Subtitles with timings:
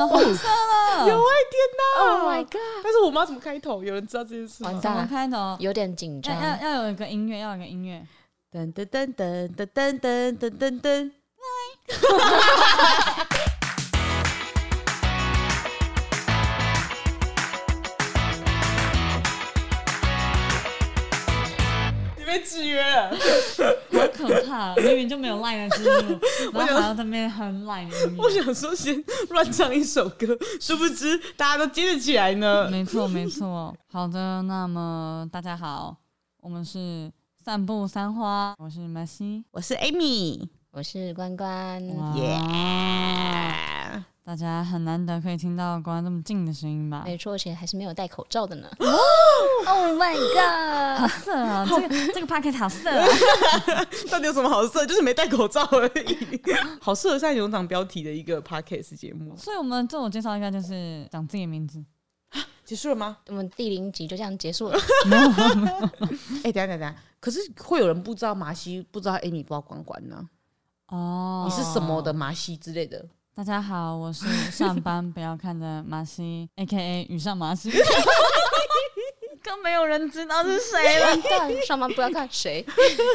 [0.00, 1.06] 成红色了。
[1.06, 2.80] 有哎，天哪！Oh my god！
[2.82, 3.84] 但是我妈怎么开头？
[3.84, 4.72] 有人知道这件事吗？
[4.80, 5.56] 怎么开头？
[5.58, 6.34] 有点紧张。
[6.34, 8.02] 要要有一个音乐，要有一个音乐。
[8.50, 11.10] 噔噔噔噔噔噔噔噔噔噔。
[22.26, 23.16] 被制约了，好
[24.20, 24.74] 可怕！
[24.76, 26.18] 明明就没有 line 的记录，
[26.52, 27.88] 然后还要在那边很 line。
[28.18, 32.68] 我想说，先乱唱一首歌，殊不知大家都接得起来呢。
[32.70, 33.74] 没错，没错。
[33.90, 35.96] 好的，那么大家好，
[36.40, 37.10] 我们是
[37.44, 41.82] 散步三花，我是麦西，我是 Amy，我是关关，
[42.16, 42.38] 耶。
[44.22, 47.02] 大家很难得可以听到关关这么近的声音吧？
[47.04, 48.68] 没错，而且还是没有戴口罩的呢。
[48.78, 51.66] 哦、oh my god，好色啊！
[51.68, 53.06] 这个这个 pocket 好色啊！
[54.10, 54.86] 到底有什么好色？
[54.86, 56.40] 就是没戴口罩而已。
[56.80, 59.34] 好适合上有场标题的一个 podcast 节目。
[59.36, 61.82] 所以我们自我介绍应该就是讲自己的名字。
[62.64, 63.16] 结束了吗？
[63.26, 64.78] 我们第零集就这样结束了。
[66.44, 70.28] 哎，等下等下，可是会有人不知道马西，不知道 Amy，不知道关关呢？
[70.88, 73.04] 哦，你是什么的马西之类的？
[73.40, 77.70] 大家好，我是 上班不要看的马西，A K A 雨上马西，
[79.42, 81.62] 更没有人知道是谁了。
[81.66, 82.62] 上班不要看谁？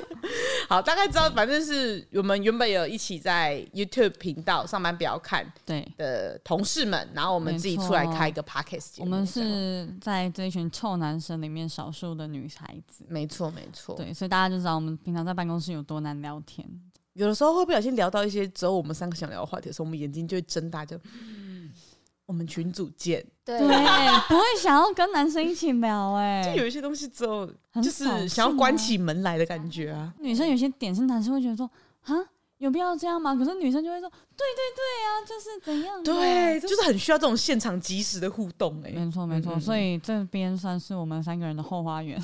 [0.68, 9.06] 好，大概知道，反正是我们原本有一起在 YouTube 频道上班不要看对的同事们，然后我们自己出来开一个 Podcast 节目。
[9.06, 13.96] 我们是在这一群臭男生里面少数的女孩子，没错没错。
[13.96, 16.68] 对，所以大家就知道我们平常在办公室有多难聊天。
[17.16, 21.00] 有的时候会不小心聊到一些只有我们三个想聊的话题的时候，我们眼睛就会睁大，就
[22.26, 23.26] 我们群组见。
[23.44, 30.14] 对，不会想要跟男生一起聊，哎，就有一些东西之后就是想要关起门来的感觉啊。
[30.20, 31.70] 女生有些点是男生会觉得说，
[32.04, 32.16] 啊。
[32.60, 33.36] 有必要这样吗？
[33.36, 36.02] 可是女生就会说，对对对啊，就是怎样？
[36.02, 38.92] 对，就是很需要这种现场即时的互动哎。
[38.92, 42.18] 没错没错，所以这边算是我们三个人的后花园。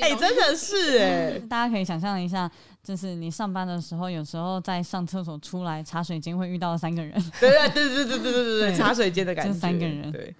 [0.00, 2.50] 哎，真的是哎，大家可以想象一下，
[2.88, 7.12] 就是你上班的时候，有时候在上厕所出来茶水间会遇到三个人。
[7.38, 9.52] 对对对对对对对 对，茶水间的感觉。
[9.52, 10.10] 三个人。
[10.10, 10.34] 对。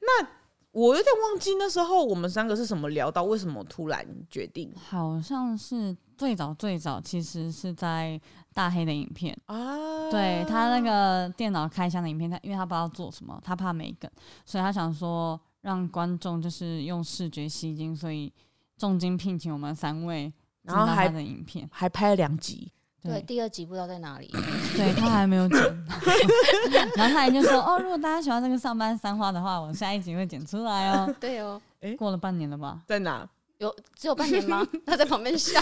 [0.00, 0.28] 那
[0.70, 4.72] 我有点忘记那时候我们三个是什么聊到，为什么突然决定？
[4.88, 5.96] 好像是。
[6.20, 8.20] 最早最早其实是在
[8.52, 14.10] 大黑的影片啊，对他那个电脑开箱的影片，他因为他不知道做什么，他怕没梗，
[14.44, 18.30] 所以他想说让观众就是用视觉吸睛，所以
[18.76, 20.30] 重金聘请我们三位，
[20.62, 21.68] 然后还的影片。
[21.72, 22.70] 还拍了两集，
[23.02, 24.28] 对，对，第二集不知道在哪里，
[24.76, 25.58] 对他还没有剪，
[26.96, 33.28] 然后他也就说哦，如果大家喜欢这个上班三花的话，我下一集会剪出来哦， 对哦，诶，过了半年了吧，在哪？
[33.58, 34.66] 有只有半年吗？
[34.86, 35.60] 他在旁边笑。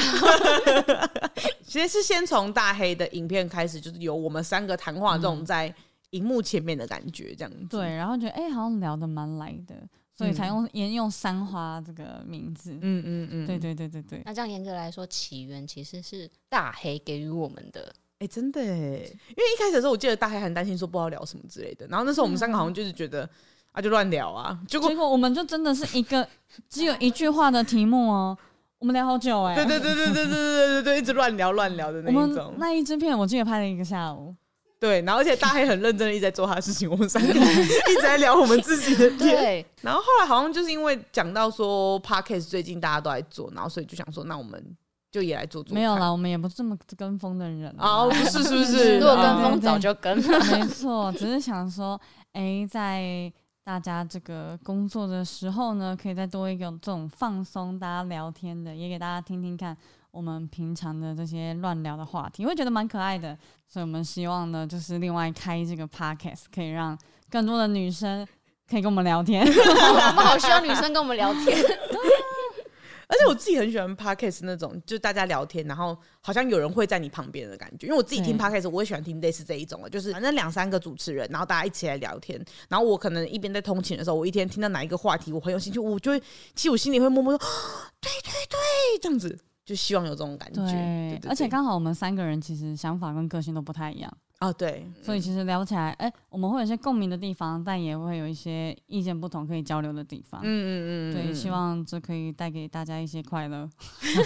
[1.64, 5.74] 其实是先从大黑的影片开始，就是有我们三个谈话这种在
[6.10, 7.58] 荧幕前面的感觉，这样子。
[7.60, 9.74] 嗯、对，然后觉得哎、欸，好像聊得蛮来的，
[10.18, 12.72] 所以才用沿用三花这个名字。
[12.82, 14.22] 嗯嗯嗯，对对对对对。
[14.26, 17.82] 那这样严格来说，起源其实是大黑给予我们的。
[18.18, 23.24] 哎、欸，真的哎，因为一开始的时候，我记得大黑很担心说不知道聊什么之类的，然后那时候我们三个好像就是觉得。
[23.24, 23.30] 嗯
[23.70, 24.58] 啊，就乱聊啊！
[24.66, 26.26] 结果结果我们就真的是一个
[26.70, 28.36] 只有一句话的题目哦，
[28.78, 29.62] 我们聊好久哎、欸！
[29.62, 32.54] 对对对对对对对对对，一直乱聊乱聊的那一种。
[32.56, 34.34] 那一支片我记得拍了一个下午。
[34.80, 39.18] 对，然后而且大黑很认真的一直在做他的事情，我们三个一直在聊我们自己的片。
[39.18, 44.76] 对，然后后来好像就是因为讲到说 Podcast 最近大家都在做，然后所以就想说，那我们
[45.10, 45.74] 就也来做做。
[45.74, 48.98] 没有啦，我们也不是这么跟风的人哦，不是是不是？
[48.98, 50.38] 如果跟风早就跟了。
[50.52, 52.00] 没错， 只是想说，
[52.32, 53.32] 哎、欸，在。
[53.64, 59.76] 大家这个工作的时候呢，可以再多一个这种放松，大家聊天的，也给大家听听看
[60.10, 63.36] 我们平常的这些乱聊的话题，会觉得蛮可爱的。
[63.68, 66.98] 所以我们希望呢，就是另外开这个 podcast，可以让
[67.30, 68.26] 更多的女生
[68.68, 69.44] 可以跟我们聊天。
[69.46, 71.58] 我们好需要女生跟我们聊天。
[73.10, 77.86] 而且我自己很喜欢 podcast 那种，就大家聊天，然后好像有人会在你旁边的感觉。
[77.86, 82.38] 因为我自己听 podcast，我也喜欢听类似这一种的，就是反正两三个主持人，然后大家一起来聊天。
[82.68, 86.20] 然后我可能一边在通勤的时候，我一天听到哪一个话题我很有兴趣，我就会，
[86.54, 87.38] 其实我心里会默默说，
[88.02, 88.58] 对对对，
[89.00, 91.20] 这样子，就希望有这种感觉。
[91.28, 94.10] 而且刚好我们三个人其实想法跟个性都不太一样。
[94.40, 100.40] 哦，对，所以其实聊起来，哎、欸，我们会有一些共鸣的地方，但也会有一些意见不同可以交流的地方。
[100.44, 103.68] 嗯嗯嗯，对，希望这可以带给大家一些快乐，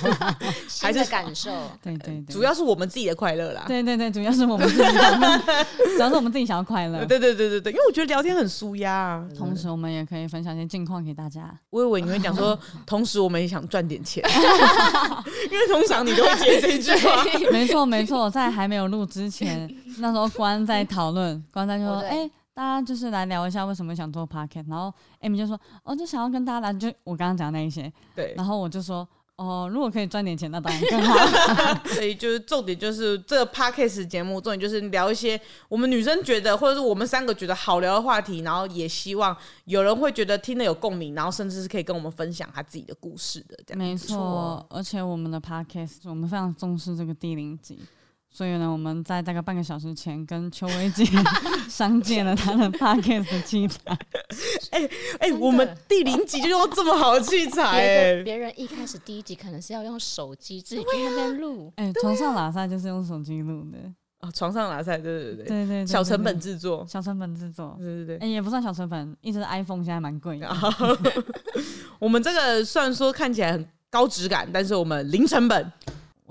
[0.83, 1.51] 还是感受。
[1.83, 3.65] 对对对，主要是我们自己的快乐啦。
[3.67, 5.43] 对对对，主要是我们自己的，
[5.97, 7.07] 主要是我们自己想要快乐。
[7.07, 11.59] 对对对对对，因为我觉得聊天很舒压，同时我们也可以分享一些近况给大家。
[11.71, 14.23] 我以为你会讲说，同时我们也想赚点钱，
[15.51, 17.25] 因为通常你都会接这一句话。
[17.51, 19.75] 没错没错，在还没有录之前。
[19.99, 29.07] 那时候关在 讨论，关在就说，哎、大家就是来聊一下为什么想做 podcast，然后 Amy 就说，哦，就想要跟大家来，就我刚刚讲的那一些，对，然后我就说。
[29.37, 31.83] 哦，如果可以赚点钱，那当然更好。
[31.89, 43.59] 所以就是重点，就是这个 podcast 节目重点就是聊一些我们女生觉得，或者是我们三个觉得好聊的话题，然后也希望有人会觉得听得有共鸣，然后甚至是可以跟我们分享他自己的故事的。
[43.67, 47.81] 这样没错，而且我们的 podcast 我们非常重视这个第零集。
[48.35, 51.05] 所以呢，我们在大概半个小时前跟邱薇姐
[51.69, 53.79] 商借了他的 Pocket 的器材。
[54.71, 54.89] 哎哎、
[55.21, 61.71] 欸欸，我们第零集就用这么好的器材、欸，别人一开始第一集可能是要用手机自己在那边录。
[61.77, 63.79] 哎、啊，床、欸、上拉塞就是用手机录的。
[64.21, 70.49] 哦，床上拉塞，对对对对对，对，小成本制作，小成本制作，对对对，哎、欸，也不算小成本，一直 iPhone 现在蛮贵的。
[71.99, 75.73] 我们这个虽然说看起来很高质感，但是我们零成本。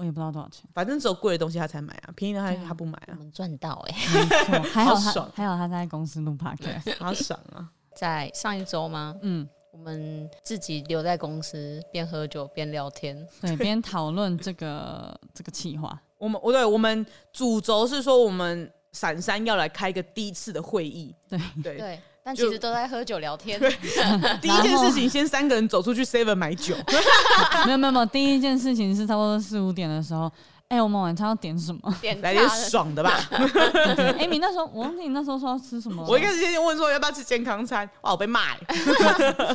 [0.02, 3.10] 我也不知道多少钱，反正只有贵的东西他才买啊，便宜的他他不买啊。
[3.10, 7.70] 我们赚到哎、欸， 还好他爽，还好他在公司录 podcast，好爽啊！
[7.96, 9.16] 在上一周吗？
[9.22, 16.02] 嗯，我们自己留在公司边喝酒边聊天，对，边讨论这个这个企划。
[16.18, 22.00] 我们我对我们主轴是说，我们闪三要来开一个第一次的会议，对对对。
[22.24, 23.60] 但其实都在喝酒聊天。
[24.42, 26.76] 第一件事情，先三个人走出去 Seven 买酒。
[27.66, 30.32] 没有没有没有，第一件事情是差不多四五点的时候，
[30.68, 31.96] 哎、欸，我们晚餐要点什么？
[32.00, 33.20] 点来点爽的吧。
[34.20, 36.06] 哎，你那时候我忘记你那时候说要吃什么。
[36.08, 38.56] 我一开始先问说要不要吃健康餐，哇，我被骂。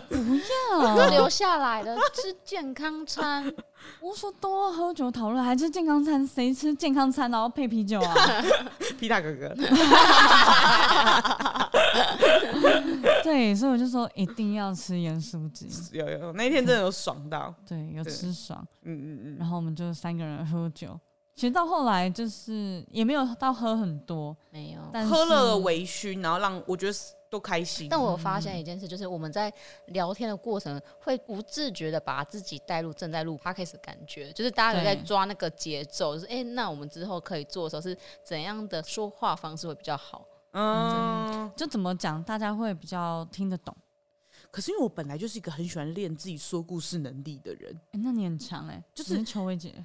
[0.09, 0.17] 不
[0.75, 3.53] 要，都留下来了，吃健康餐。
[4.01, 6.27] 我说多喝酒讨论，还吃健康餐？
[6.27, 8.15] 谁吃健康餐然后配啤酒啊？
[8.99, 9.55] 皮大哥哥。
[13.23, 15.69] 对，所以我就说一定要吃盐酥鸡。
[15.97, 17.55] 有有，那一天真的有爽到。
[17.67, 18.65] 对，有吃爽。
[18.83, 19.37] 嗯嗯嗯。
[19.39, 20.99] 然后我们就三个人喝酒，
[21.35, 26.93] 其实到后来就是也没有到喝很多，没有，但喝了微醺，然后让我觉得
[27.31, 27.89] 都开心。
[27.89, 29.53] 但我发现一件事，就是我们在
[29.87, 40.25] 聊天的过程会不自觉的把自己带入正在录 podcast 的感觉，就是大家有在抓那个节奏，就是哎、欸，那我们之后可以做的时候是怎样的说话方式会比较好？
[40.53, 43.77] 嗯，就怎么讲，大家会比较听得懂。
[44.57, 49.75] 可是因为我本来就是一个很喜欢练自己说故事能力的人，那你很强哎、欸，就是邱薇姐。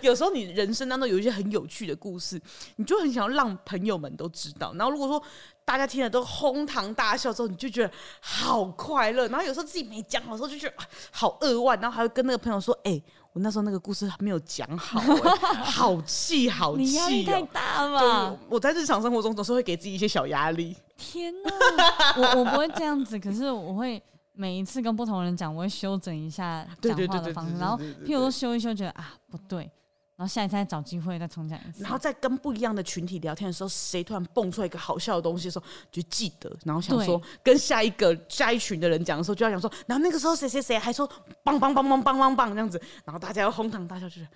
[0.00, 2.40] 有时候你人生当中有一些很有趣的故事，
[2.76, 4.72] 你就很想要让朋友们都知道。
[4.74, 5.20] 然后如果说
[5.64, 9.26] 大家听了都哄堂大笑之后，你就觉得好快乐。
[9.26, 10.74] 然后有时候自己没讲好的时候，就觉得
[11.10, 11.80] 好扼腕。
[11.80, 13.02] 然后还会跟那个朋友说：“哎、欸。”
[13.32, 18.36] 我那时候那个故事还没有讲好、欸，好 气好气、喔，你压力太大了吧？
[18.48, 20.76] 我在日常生活中总是会给自己一些小压力。
[21.00, 24.00] 天哪，我我不会这样子，可是我会
[24.32, 29.70] 每一次跟不同人讲，我会修整一下讲话的方式，然后譬如说修一修，觉得啊不对。
[30.16, 41.06] 然后下一次再找机会再重讲一次，然后在跟不一样的群体聊天的时候，谁突然蹦出来一个好笑的东西的时候，就记得，然后想说跟下一个下一群的人讲的时候，就要想说，然后那个时候谁谁谁还说
[41.42, 44.28] 棒棒棒棒棒棒棒这样子，然后大家要哄堂大笑，就是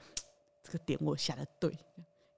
[0.62, 1.70] 这个点我下的对，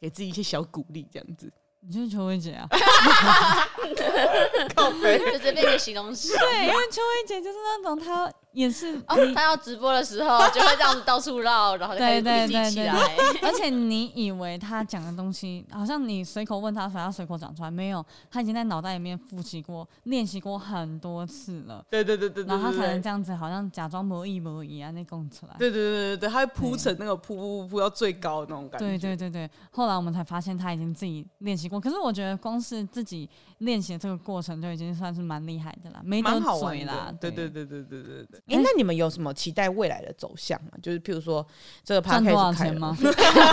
[0.00, 1.49] 给自己一些小鼓励这样子。
[1.87, 2.69] 你就是邱薇姐啊，
[4.75, 6.37] 靠背， 就这边的形容词。
[6.37, 8.31] 对，因为邱薇姐就是那种她。
[8.56, 12.94] 也是哦，他要直播的时候就会这样子到处绕，然后就开始笔记起来。
[13.43, 21.85] 而且你以为他讲的东西，好像你随口问他，反而随口讲出来，没有，他已经在脑袋里面复习过、练习过很多次了。
[21.90, 25.54] 对对对对，然后他才能这样子，好像假装模一模一啊，那供出来。
[25.59, 28.87] 对对对对对，他会铺成那个铺铺铺到最高的那种感觉。
[28.87, 31.78] 对对对对，后来我们才发现他已经自己练习过。
[31.78, 33.28] 可是我觉得光是自己
[33.59, 37.14] 练习这个过程就已经算是蛮厉害的啦，没得嘴啦。
[37.21, 38.40] 对对对对对对对。
[38.47, 39.35] 哎，那你们有什么？
[39.35, 41.45] 期待未来的走向吗，就是譬如说
[41.83, 42.97] 这个 podcast 赚多少钱吗？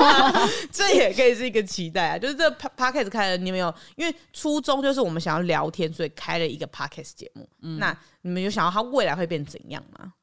[0.71, 2.17] 这也可以是一个期待啊。
[2.17, 7.49] 就是这个 podcast 开了，你们有因为初衷就是我们想要聊天，所以开了一个 podcast 节目。
[7.61, 10.13] 嗯，那你们有想到它未来会变怎样吗？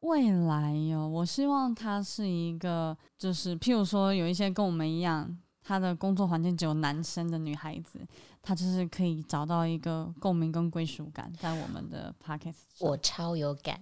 [0.00, 5.36] 未来哟，我希望它是一个，就是譬如说有一些跟我们一样，
[5.68, 8.00] 他的工作环境只有男生的女孩子。
[8.40, 13.78] 他就是可以找到一个共鸣跟归属感，在我们的 podcast， 我超有感。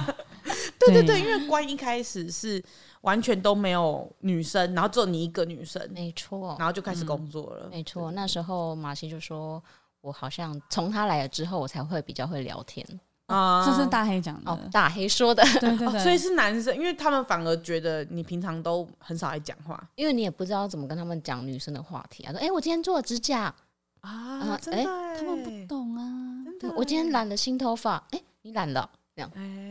[0.78, 2.62] 对对对，因为关一开始是
[3.00, 7.68] 完全都没有女生，然后只有你一个女生，没错，然后就开始工作了。
[7.68, 9.62] 嗯、没错，那时候马西就说，
[10.02, 12.86] 我好像从他来了之后，我才会比较会聊天。
[13.28, 22.32] 啊，这是大黑讲的，哦，大黑说的，对对对，所以是男生，因为他们反而觉得你平常都很少爱讲话，因为你也不知道怎么跟他们讲女生的话题啊。
[22.32, 23.54] 说，哎，我今天做了指甲
[24.00, 29.30] 啊，哎，他们不懂啊，对，我今天染了新头发，哎，你染了，这样，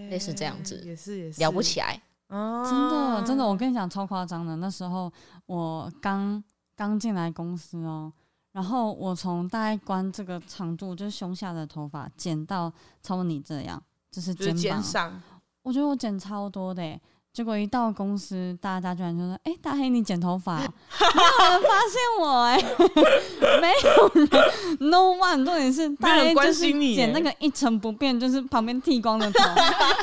[0.10, 1.40] 类似这样子，也是也是。
[1.40, 4.56] 聊不起来，哦，真的真的，我跟你讲超夸张的。
[4.58, 5.12] 那时候
[5.48, 6.44] 我刚
[6.76, 8.14] 刚进来公司哦，
[8.58, 12.74] 然后我从大概关这个长度，就是胸下的头发剪到
[13.04, 15.22] 超过你这样，就是肩膀。
[15.62, 17.00] 我觉得我剪超多的耶。
[17.32, 20.58] 结果一到公司，大家居然就说：“哎、欸，大黑你剪头发、喔，
[21.14, 24.28] 没有人发现我哎、欸， 没有人
[24.90, 25.46] ，no one。
[25.46, 29.44] 重点是大黑就是剪那个一成不变，就是旁边剃光的头，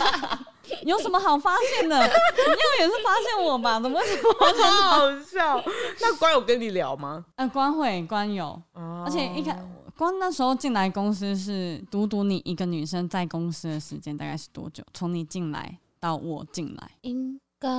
[0.85, 1.97] 有什么好发现的？
[1.97, 3.81] 你要也是发现我吧？
[3.81, 5.65] 怎么会这么好笑？
[6.01, 7.25] 那关有跟你聊吗？
[7.37, 9.59] 呃，关会关有，哦、而且一开
[9.97, 14.83] 关那时候进来公司是独独你一个女生在公司的时间大概是多久？
[14.93, 15.79] 从你进来。
[16.01, 17.71] 到我进来，应该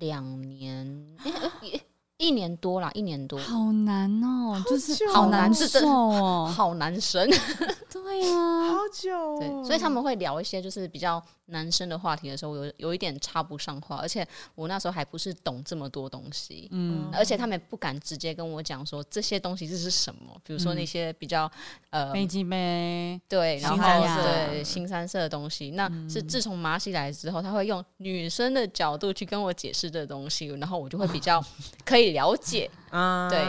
[0.00, 1.16] 两年，
[2.18, 7.30] 一年多啦，一年多，好难哦、喔，就是好难受哦，好男生，
[7.88, 21.50] 对呀、啊，好久、所以他们会聊一些就是比较男生的话题的时候，有有一点插不上话，而且我那时候还不是懂这么多东西，嗯，而且他们也不敢直接跟我讲说这些东西这是什么，比如说那些比较、
[21.90, 23.78] 嗯、呃飞机杯，对，然后
[24.22, 31.44] 对新三色的东西，那是自从马西来之后，他会用女生的角度去跟我解释这东西，然后我就会比较
[31.84, 32.70] 可以了解。
[32.90, 33.44] 啊，对，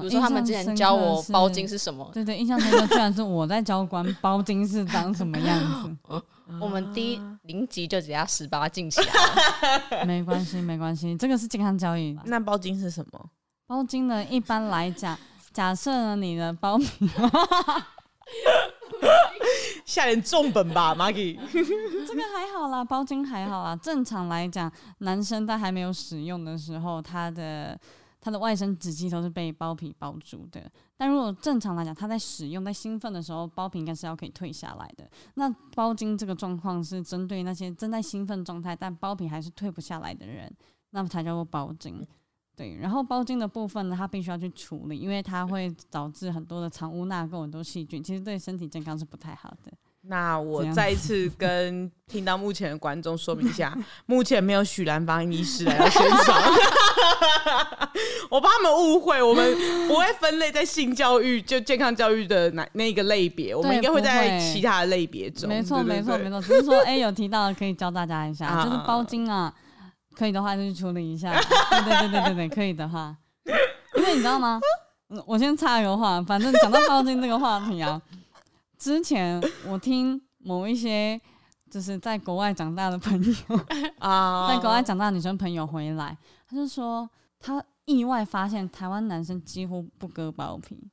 [0.00, 5.96] 比如说他们之前教我包金是什么，对对，印象深刻，居然是我在教官包金是长什么样子。
[6.58, 12.18] 我们第一零级就只要十八进起来了， 没关系，没关系，这个是健康教育。
[12.24, 13.30] 那包金是什么？
[13.66, 15.16] 包金呢，一般来讲，
[15.52, 16.86] 假设呢你的包皮，
[19.84, 21.38] 下点重本吧，Maggie。
[21.52, 23.76] 这个还好啦，包金还好啦。
[23.76, 27.78] 正常来讲，男生在还没有使用的时候，他的。
[28.20, 35.10] 它的外生殖器都是被包皮包住的，但如果正常来讲，它在使用、在兴奋的时候，包皮应该是要可以退下来的。
[35.34, 40.54] 那包茎这个状况是针对那些正在兴奋状态，但包皮还是退不下来的人，
[40.90, 42.06] 那么才叫做包茎。
[42.54, 49.72] 对，然后包茎的部分呢，它必须要去处理，因为它会导致很多的藏污纳垢、很多细菌，其实对身体健康是不太好的。
[50.02, 53.76] 那我再一次跟听到目前的观众说明一下，
[54.06, 56.42] 目前没有许兰芳医师来到现场，
[58.30, 59.54] 我怕他们误会，我们
[59.86, 65.46] 不会分类在性教育就健康教育的那那个类别，我们应该会在其他的类别中。
[65.48, 69.52] 没错，没错，没错，只是说，哎、欸，有提到可以教大家一下，就是包茎啊，
[70.16, 71.30] 可以的话就去处理一下，
[71.70, 73.14] 对对对对对对，可以的话，
[73.96, 74.58] 因为你知道吗？
[75.26, 78.00] 我先插一个话，反正讲到包茎这个话题啊。
[78.80, 81.20] 之前我听某一些
[81.70, 83.60] 就是在国外长大的朋友
[84.00, 86.16] 啊， 在国外长大的女生朋友回来，
[86.48, 87.08] 他就说
[87.38, 90.90] 他意外发现台湾男生几乎不割包皮，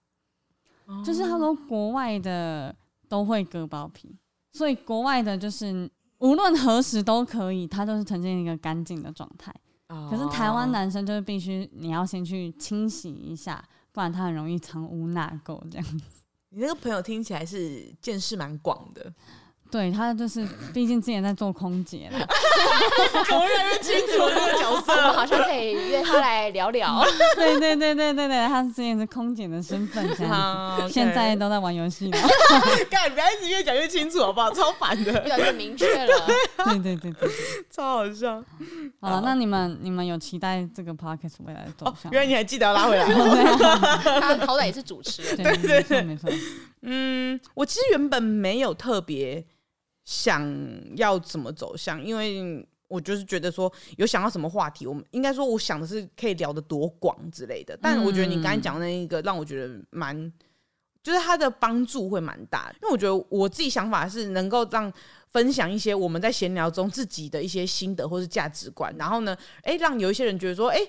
[1.03, 2.75] 就是他说国外的
[3.07, 4.13] 都会割包皮，
[4.51, 9.53] 所以国外的就是无论何时都可以，他都是呈现一个干净的状态。
[10.09, 13.63] 可是台湾男生就是必须你要先去清洗一下，
[13.93, 16.16] 不然他很容易藏污纳垢这样子。
[16.49, 19.13] 你那个朋友听起来是见识蛮广的，
[19.69, 22.19] 对，他就是，毕竟之前在做空姐了，
[23.31, 27.03] 我越来越清楚这个角色，我们好像可以约他来聊聊。
[27.35, 32.17] 对对对对对对，他之前是空姐的身份这样子现在都在玩游戏了。
[32.89, 34.51] 干，不要一直越讲越清楚好不好？
[34.53, 36.25] 超烦的，越来越明确了。
[36.65, 37.29] 对对对对，
[37.69, 38.43] 超好笑。
[39.01, 42.09] 好了，那你们你们有期待这个 podcast 未来的走向？
[42.09, 43.05] 哦，原来你还记得要拉回来，
[44.19, 45.37] 他好歹也是主持人。
[45.37, 46.29] 对对对，没错。
[46.81, 49.43] 嗯，我其实原本没有特别
[50.07, 50.41] 想
[50.95, 57.77] 要怎么走向，因为我就是觉得说有想到什么话题，我们应该说我想的是可以聊得多广之类的。
[57.81, 60.31] 但我觉得你刚才讲的那一个让我觉得蛮，
[61.03, 64.89] 就是它的帮助会蛮大的，因为我觉得我自己想法是能够让
[65.27, 70.79] 分享一些我们在闲聊中自己的一些心得或是价值观，然后呢，哎，让有一些人觉得说，哎。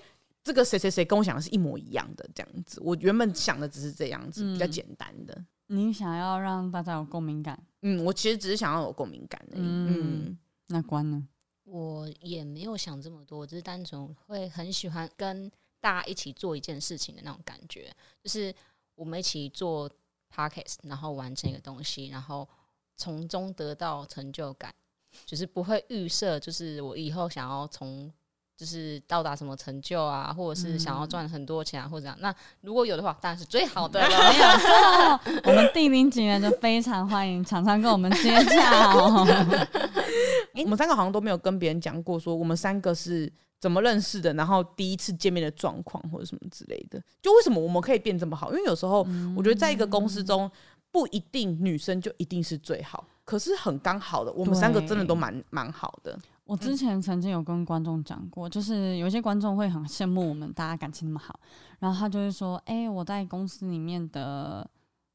[0.45, 2.81] 这个谁谁谁跟我想的是一模一样的，这样子。
[2.83, 5.35] 我原本想的只是这样子，比较简单的。
[5.35, 9.61] 嗯、你想要让大家有共鸣感，嗯，我其实只是想要有共鸣感而已。
[9.61, 11.27] 嗯，嗯，那关呢？
[11.65, 18.55] 我也没有想这么多，我只是单纯会很喜欢跟大家一起做一件事情的那种感觉，就是
[18.95, 19.91] 我们一起做
[20.35, 22.49] podcast，然后完成一个东西，然后
[22.97, 24.75] 从中得到成就感，
[25.25, 28.13] 就是不会预设，就是我以后想要从。
[28.59, 32.19] 就是到达什么成就啊，或者是想要赚很多钱啊，或者这样。
[32.21, 34.09] 那如果有的话，当然是最好的 了。
[34.09, 39.25] 没有错，我们地名警员就非常欢迎厂商跟我们接洽哦。
[40.65, 47.01] 我们三个好像都没有跟别人讲过，说我们三个是怎么认识的，然后第一次见面的状况或者什么之类的。
[47.23, 48.51] 就为什么我们可以变这么好？
[48.51, 50.51] 因为有时候我觉得在一个公司中，
[50.91, 56.19] 不一定女生就一定是最好，可是很刚好的，我们三个真的都蛮蛮好的。
[56.49, 61.39] 我之前曾经有跟观众讲过，就是有一些观众会很羡慕我们大家感情那么好，
[61.79, 64.67] 然后他就会说：“哎、欸，我在公司里面的，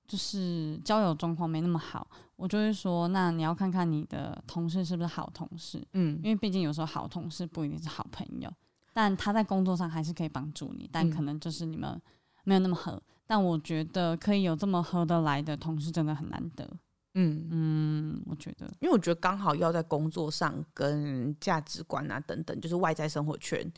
[0.08, 8.48] 就是交友状况没那么好。”我就会说：“那你要看看你的同事是不是好同事，嗯，因为毕竟有时候好同事不一定是好朋友，
[8.94, 12.00] 但他在工作上还是可以帮助你，但可能就是你们
[12.44, 13.02] 没有那么合。
[13.26, 16.70] 但我觉得可以有这么合得来的同事，真的很难得。”
[17.16, 23.72] 嗯嗯，我觉得，因为我觉得刚好要在工作上跟价值观啊等等，就是外在生活圈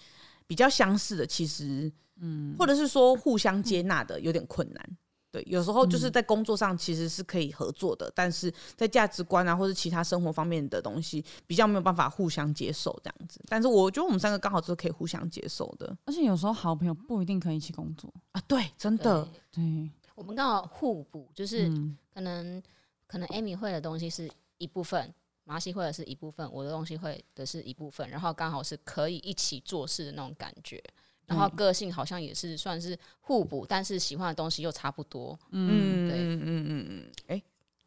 [0.47, 4.81] 比较相似的，其实，嗯，或者是说互相接纳的有点困难。
[4.87, 4.97] 嗯、
[5.31, 13.41] 对，有时候就是在工作上其实是可以合作的，嗯、但是在价值观啊或者其他生活方面的东西比较没有办法互相接受这样子。
[13.49, 18.41] 但是我觉得我们三个刚好就是可以互相接受的，而且有时候好朋友不一定可以一起工作啊。
[18.47, 21.69] 对，真的，对，对我们刚好互补，就是
[22.13, 22.63] 可能。
[23.07, 30.83] 可能 Amy 会的东西是一部分，麻西会的是一部分，我的东西会的是一部分，然后刚好是可以一起做事的那种感觉，
[31.27, 35.37] 然后个性好像也是算是互补，但是喜欢的东西又差不多。
[35.51, 37.41] 嗯，对，嗯嗯嗯嗯，哎，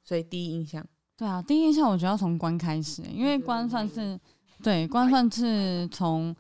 [0.05, 4.19] 所以第一印象，对啊，第一印象我觉得要从关开始，因为关算是
[4.63, 6.35] 对关算是从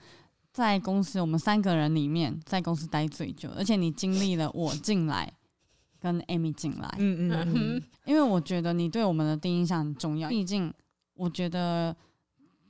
[0.52, 5.32] 在公司我们三个人里面在公司待最久，而且你经历了我进来。
[6.00, 10.72] 跟 Amy 进来，嗯嗯嗯，因为我觉得你对我们的第一印象很重要，毕竟
[11.14, 11.94] 我觉得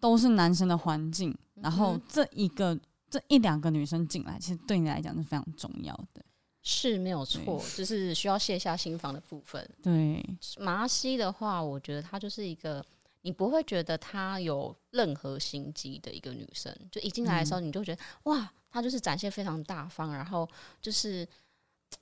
[0.01, 2.79] 都是男生的环境，然后这一个
[3.11, 6.25] 这一两个女生进来，其实对你来讲是非常重要的，
[6.63, 9.69] 是没有错，就是需要卸下心防的部分。
[9.83, 10.25] 对，
[10.59, 12.83] 麻西的话，我觉得她就是一个
[13.21, 20.49] 你不会觉得她有任何心机的一个女生，就一进来的时候你就觉得、嗯、哇，她就是展现非常大方，然后
[20.81, 21.29] 就是。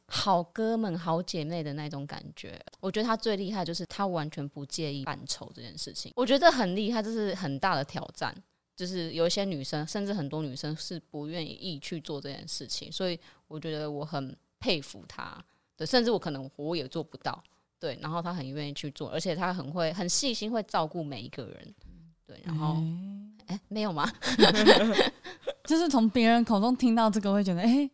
[0.06, 8.34] 好哥们、好姐妹的那种感觉，我觉得他最厉害就是他完全不介意扮丑这件事情，我觉得很厉害，这是很大的挑战。
[8.76, 15.42] 就是有一些女生，甚至很多女生是不愿意去做这件事情，所以我觉得我很佩服他。
[15.78, 17.42] 对，甚至我可能我也做不到。
[17.80, 21.74] 对，然后他很愿意去做，而且他很会、很细心，会照顾每一个人。
[22.26, 22.74] 对，然后，
[23.46, 24.12] 哎、欸欸，没有吗？
[25.64, 27.90] 就是从别人口中听到这个，会觉得，哎、欸。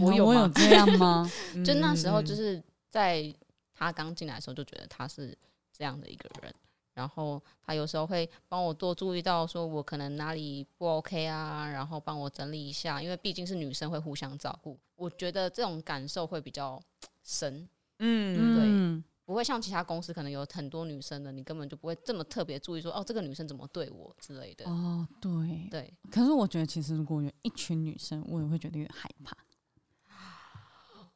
[0.00, 1.30] 我有我有这样吗？
[1.64, 3.34] 就那时候，就是在
[3.74, 5.36] 他刚进来的时候，就觉得他是
[5.72, 6.54] 这样的一个人。
[6.94, 13.02] 然后他有时候会帮我多注意到，说我可能哪里不 OK 啊，然后帮我整理一下。
[13.02, 14.78] 因为毕竟是女生，会互相照顾。
[14.94, 16.80] 我觉得这种感受会比较
[17.22, 17.68] 深。
[17.98, 24.64] 嗯，对，不会像其他公司可能有很多女生的，你根本就不会这么特别注意说，哦，这个女生怎么对我之类的。
[24.64, 25.92] 哦，对对。
[26.10, 29.36] 可是我觉得，其实如果有一群女生，我也会觉得有点害怕。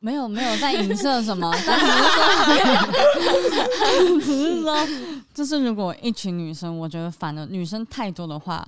[0.01, 1.79] 没有没有在影射什么， 但
[4.19, 4.75] 只是说，
[5.35, 8.67] 就是如果一群女生，我觉得反而女生太多的话，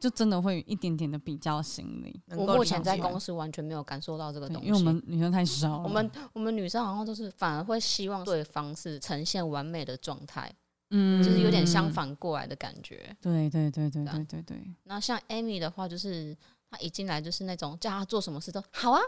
[0.00, 2.20] 就真的会有一点点的比较心理。
[2.36, 5.78] 我目前在公司完全没有感受到这个东西，因为我们女生太少。
[5.84, 10.52] 我们我们女生好像都是反而会希望对方是呈现完美的状态，
[10.90, 13.14] 嗯，就是有点相反过来的感觉。
[13.20, 14.74] 对对对对对对对。
[14.82, 16.36] 那像 Amy 的话，就是
[16.68, 19.00] 她一进来就是那种叫她做什么事都好啊，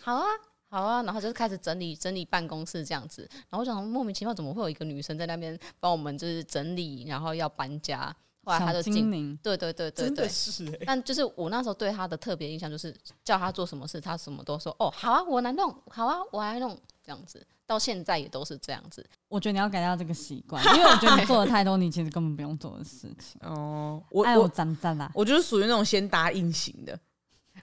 [0.00, 0.26] 好啊。
[0.72, 8.06] 好啊，然后就开始整理整理办公室这样子，然后我想莫名其妙怎么会有一个女生在那边帮我们就是整理，然后要搬家，
[8.42, 10.80] 后来她就进，对对对对对，是、欸。
[10.86, 19.06] 但就是我那时候对她的特别印象就是叫她做什么事，她什么都说哦，好啊，我来弄，好啊，我来弄，这样子，到现在也都是这样子。
[19.28, 23.38] 我觉得你要改掉这个习惯， 因为我觉得你做了太多，你其实根本不用做的事情。
[23.42, 26.98] 哦，我我赞赞啦，我就是属于那种先答应型的。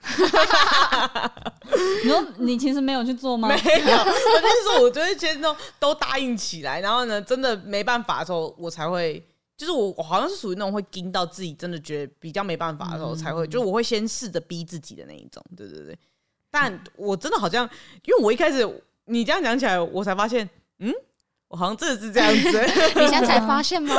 [2.04, 3.46] 你说你其实没有去做吗？
[3.48, 9.24] 没有，我就是说，我觉得先都都答应起来，然后呢，真的没办法的时候，我才会，
[9.56, 15.98] 就是我我好像是属于那种会盯到自己真的觉得比较没办法的时候，才会，嗯、就我会先试着逼自己的那一种，对对对。
[16.50, 17.68] 但我真的好像，
[18.04, 18.66] 因为我一开始
[19.04, 20.92] 你这样讲起来，我才发现，嗯。
[21.50, 22.60] 我好像真的是这样子，
[22.94, 23.96] 你现在才发现吗？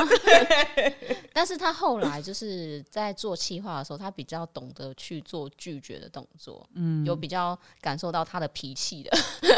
[1.34, 9.12] 但是他后来就是在做企划的时候，他比较懂得去做拒绝的动作，嗯，有比较感受到他的脾气的。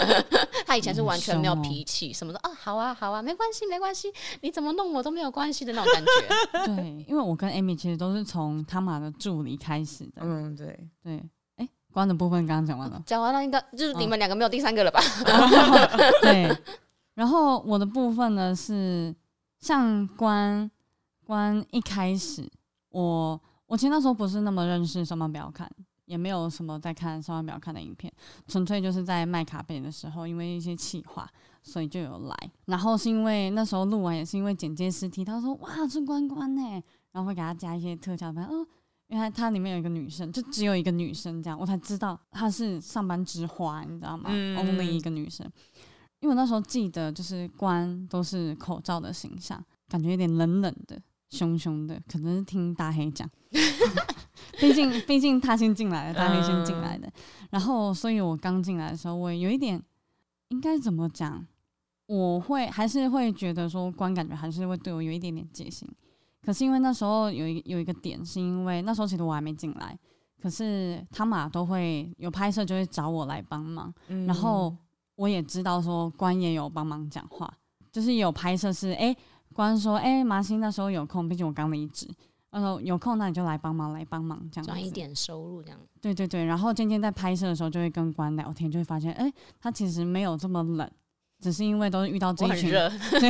[0.66, 6.66] 他以前是完全没有脾气，什么的啊，好啊，好啊，没关系，没关系，你怎么弄我都没有关系的那种感觉。
[6.66, 10.22] 对，因为我跟 Amy 其实都是从他们的助理开始的。
[10.22, 11.18] 嗯，对对。
[11.58, 15.00] 哎、欸，关的部分刚刚讲完了，讲完了，应该就是你们两个没有第三个了吧？
[15.28, 16.58] 哦、对。
[17.16, 19.16] 然后我的部分呢是
[19.60, 20.70] 像关
[21.26, 22.50] 关一开始，
[22.90, 25.70] 我我其实那时候不是那么认识上班不要看，
[26.06, 28.12] 也没有什么在看上班不要看的影片，
[28.48, 31.30] 纯粹就是在卖卡片的时候，因为一些企划，
[31.62, 32.36] 所以就有来。
[32.66, 36.62] 然后是因为那时候录完也是因为剪接师提到说哇是关关呢，
[37.12, 38.68] 然后会给他加一些特效，反正哦
[39.08, 44.30] 原来它它里面有一个女生，就只有一个女生这样，我才知道她是上班之花，你知道吗？
[44.30, 45.48] 嗯，only 一个女生。
[46.24, 50.98] 因为我那时候记得就是关都是口罩的形象，感觉有点冷冷的、
[51.30, 53.30] 凶凶的，可能是听大黑讲，
[54.58, 57.12] 毕竟毕竟他先进来的，大黑先进来的。
[57.50, 59.84] 然后，所以我刚进来的时候，我有一点
[60.48, 61.46] 应该怎么讲？
[62.06, 65.86] 我会还是会觉得说关感觉还是会对我有一点点戒心。
[66.42, 70.00] 可是因为那时候有一有一个点，是因为那时候其实我还没进来，
[70.42, 74.74] 可是他们都会有拍摄，就会找我来帮忙，然后。
[75.16, 77.52] 我也知道说关也有帮忙讲话，
[77.92, 79.18] 就是有拍摄是哎、欸、
[79.54, 82.08] 关说哎、欸、麻心那时候有空，毕竟我刚离职，
[82.52, 85.80] 那时候有空那你就来帮忙来帮忙这样子，赚一点收入这样。
[86.02, 90.90] 对对对，然后渐渐在拍摄的时候就会跟关聊天，就会发现哎、欸、他其实没有这么冷，
[91.40, 92.72] 只是因为都是遇到这一群，
[93.20, 93.30] 对，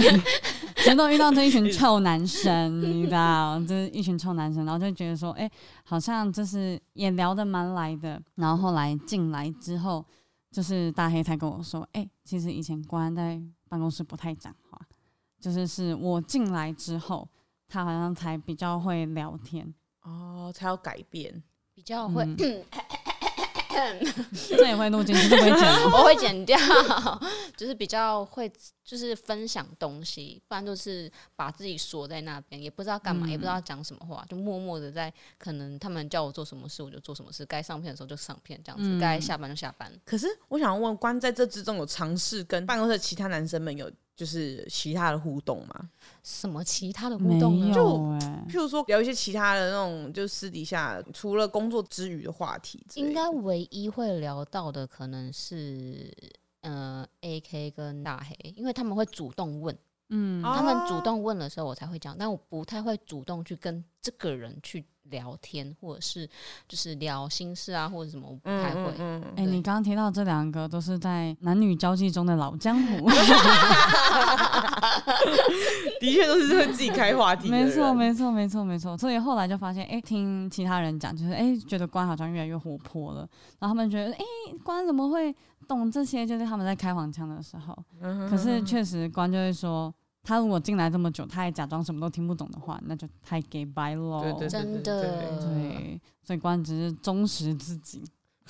[0.76, 5.52] 只是都遇到这一群 臭男生，你知道，就是一群臭男生，然后就觉得说哎、欸、
[5.84, 10.06] 好像就是也聊得蛮来的，然后后来进来之后。
[10.54, 14.80] 就是大黑才跟我说，哎、欸，其实以前关在办公室不太讲话，
[15.40, 17.28] 就是是我进来之后，
[17.68, 21.42] 他好像才比较会聊天哦，才有改变，
[21.74, 22.24] 比较会。
[22.24, 22.38] 嗯
[24.48, 26.58] 这也会录进去，不会剪， 我会剪掉，
[27.58, 28.52] 就是比较会，
[28.84, 39.92] 就是分享东西，不然就是把自己锁在那边，也不知道干嘛，嗯、也不知道讲什么话，就默默的在，可能他们叫我做什么事，我就做什么事，该上片的时候就上片，这样子，该、嗯、下班就下班。
[40.06, 43.92] 可是我想问，关在这之中有尝试跟办公室的其他男生们有？
[44.16, 45.90] 就是其他的互动嘛？
[46.22, 47.68] 什么其他的互动呢？
[47.68, 47.82] 欸、就
[48.48, 52.86] 譬如说聊一些其他的那种，就私底下除了工作之余的话题。
[52.96, 56.14] 应该唯一会聊到的可能是
[56.62, 59.78] 呃，AK 跟大黑，因为他们会主动问，
[60.16, 64.86] 嗯，他们主动问的时候我才会讲，但我不太会主动去跟这个人去。
[65.10, 66.26] 聊天，或者是
[66.66, 68.90] 就是聊心事啊，或者什么，我不太会。
[68.90, 73.10] 哎、嗯嗯欸，你刚刚提到这两个都是在男女交际中的老江湖，
[76.00, 77.50] 的确都是会自己开话题。
[77.50, 78.98] 没错，没错，没错，没错。
[78.98, 83.28] 所以后来就发现，哎、欸，听其他人讲，就是哎、欸，觉得关好像越来越活泼了。
[83.60, 84.26] 然后他们觉得，哎、欸，
[84.64, 85.36] 关怎么会
[85.68, 86.26] 懂这些？
[86.26, 87.78] 就是他们在开黄腔的时候。
[88.00, 89.94] 嗯、可是确实，关就会说。
[90.24, 94.48] 他如果进来这么久，他还假装什么都听不懂的话，那就太给白了。
[94.48, 98.02] 真的，对，所以关只是忠实自己，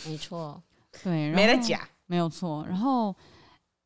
[0.06, 0.62] 没错，
[1.04, 2.64] 对，没得假，没有错。
[2.68, 3.14] 然后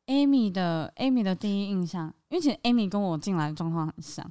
[0.06, 4.30] Amy 的 Amy 的第一印象，因为其实 Amy 跟我进来的状况很像，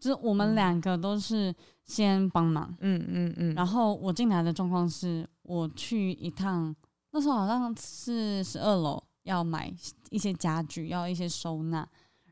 [0.00, 6.74] 就是我们两个都是先帮忙，嗯嗯嗯，然后我进来的状况是我去一趟，
[7.12, 9.72] 那时候好像是十二楼要买
[10.10, 11.88] 一些家具，要一些收纳。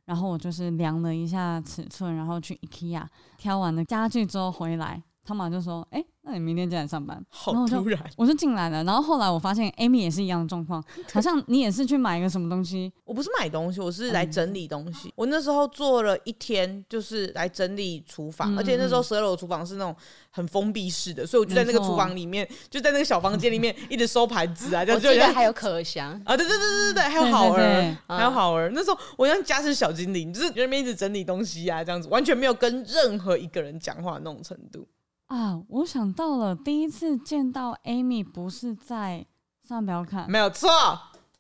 [0.07, 3.07] 然后我就是量了一下尺寸，然后去 IKEA
[3.39, 8.83] 挑完了家具之后回来，他们就说：“哎，那你明天几点上班？”好突然，我就进来了。
[8.85, 10.83] 然后后来我发现 Amy 也是一样的状况，
[11.13, 12.93] 好像你也是去买一个什么东西。
[13.05, 15.09] 我不是买东西，我是来整理东西。
[15.09, 19.95] 嗯、我那时候做了一天，就是来整理厨房，嗯、而且那时候十二楼厨房是那种
[20.31, 28.71] 很封闭式的，所以我就在那个厨房里面，就在那个小房间里面一直收盘子啊，就觉得还有可香啊，对对对对对对，还有好儿，还有好儿。
[28.75, 34.87] 那时候我像家是小精灵，就是在那边一直整理东西啊，这样子完全没有跟任何一个人讲话那种程度。
[35.27, 39.25] 啊，我想到了，第一次见到 Amy 不是在
[39.63, 40.69] 上表看，没有错，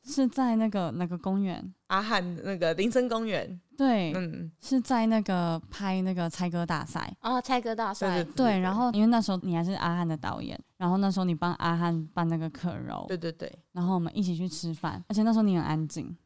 [0.03, 16.16] 是在那个那个公园，阿汉那个林森公园，对，嗯，是在那个拍那个猜歌大赛哦，猜歌大赛，对，然后因为那时候你还是阿汉的导演，然后那时候你帮阿汉办那个可柔，对对对，然后我们一起去吃饭，而且那时候你很安静。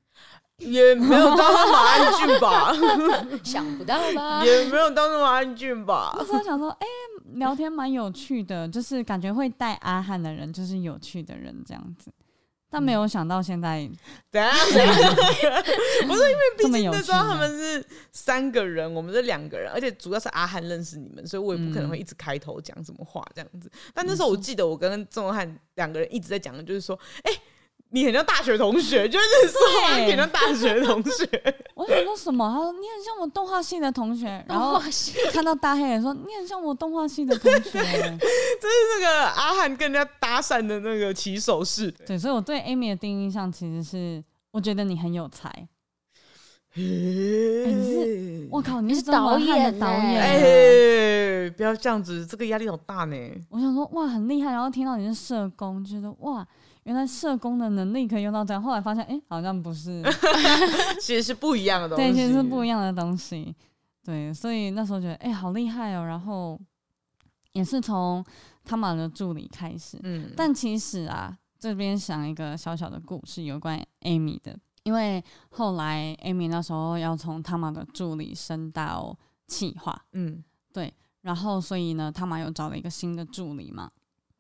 [0.59, 2.73] 也没有到那么安静吧，
[3.45, 4.45] 想不到吧？
[4.45, 6.15] 也没有到那么安静吧。
[6.19, 12.11] 那时候想说，哎、欸，聊天蛮有趣的，就是感觉会带阿汉的人就是有趣的人这样子，
[12.69, 13.93] 但没有想到现在，嗯、
[14.33, 14.51] 等下，
[16.05, 23.71] 不是因为毕竟那时候他们是三个人，我们是两个人，而且主要是阿汉认识你们，所以我也不可能会一直开头讲什么话这样子。
[23.95, 27.41] 但那时候我记得我跟钟汉两个人一直在讲的就是说，哎、欸。
[27.91, 29.61] 你很像大学同学， 就是说
[30.05, 31.55] 你很像大学同学。
[31.75, 32.49] 我想说什么？
[32.53, 34.27] 他说你很像我动画系的同学。
[34.49, 34.81] 然后
[35.33, 37.61] 看到大黑人说你很像我动画系的同学。
[37.81, 38.19] 这是
[39.01, 41.91] 那个阿汉跟人家搭讪的那个起手式。
[42.07, 45.51] 对，所以我对 Amy 的第一印象其实是，我觉得你很有才。
[46.79, 50.21] 欸、你是 我靠，你是导演导演。
[50.21, 53.17] 哎、欸，不要这样子，这个压力好大呢。
[53.51, 54.53] 我想说哇，很厉害。
[54.53, 56.47] 然后听到你是社工，觉得哇。
[56.85, 60.03] 原来社工的能力可以用到这样，后来发现，哎、欸，好像不是，
[61.03, 62.05] 其实是不一样的东西。
[62.05, 63.55] 对，其实是不一样的东西。
[64.03, 66.07] 对，所以那时候觉得，哎、欸，好厉害哦。
[66.07, 66.59] 然后
[67.53, 68.25] 也是从
[68.65, 69.99] 他们的助理开始。
[70.03, 74.57] 嗯，但其实啊，这边想一个小小的故事，有关 Amy 的，
[74.89, 79.15] 因为后来 Amy 那时候要从他们的助理升到
[79.47, 83.91] 企划，嗯，对，然后所以呢，他们又找了一个新的助理嘛。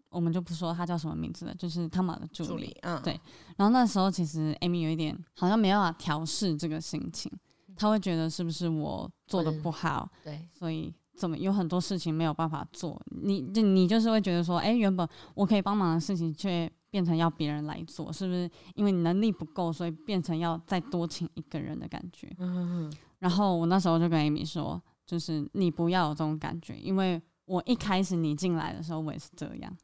[0.08, 3.20] 我们就不说他叫什么名字了，就是他们的助理，助理嗯，对。
[3.58, 7.30] 然后那时候其实 Amy 有一点好像没办法调试这个心情，
[7.76, 22.34] 他会觉得是不是我做的不好，对，所以怎么有很多事情没有办法做，你就你就是会觉得说，哎，原本我可以帮忙的事情，却变成要别人来做，是不是因为你能力不够，所以变成要再多请一个人的感觉？
[22.38, 22.92] 嗯。
[23.18, 29.76] 然后我那时候就跟 Amy 说，就是你不要有这种感觉，因为我一开始你进来的时候，我也是这样。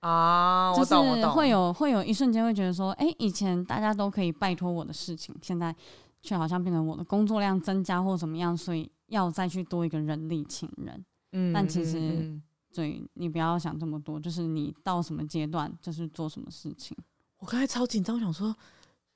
[0.00, 0.72] 啊。
[0.76, 0.94] 就是
[1.28, 5.74] 会有会有一瞬间会觉得说，哎、欸，以前大家都可以拜托我的事情，现在
[6.20, 11.04] 却好像变成我的工作量增加或怎么样，所以要再去多一个人力请人。
[11.32, 12.38] 嗯，但其实，
[12.74, 16.96] 对，你不要想这么多，就是你到什么阶段就是做什么事情。
[17.38, 18.54] 我刚才超紧张，我想说。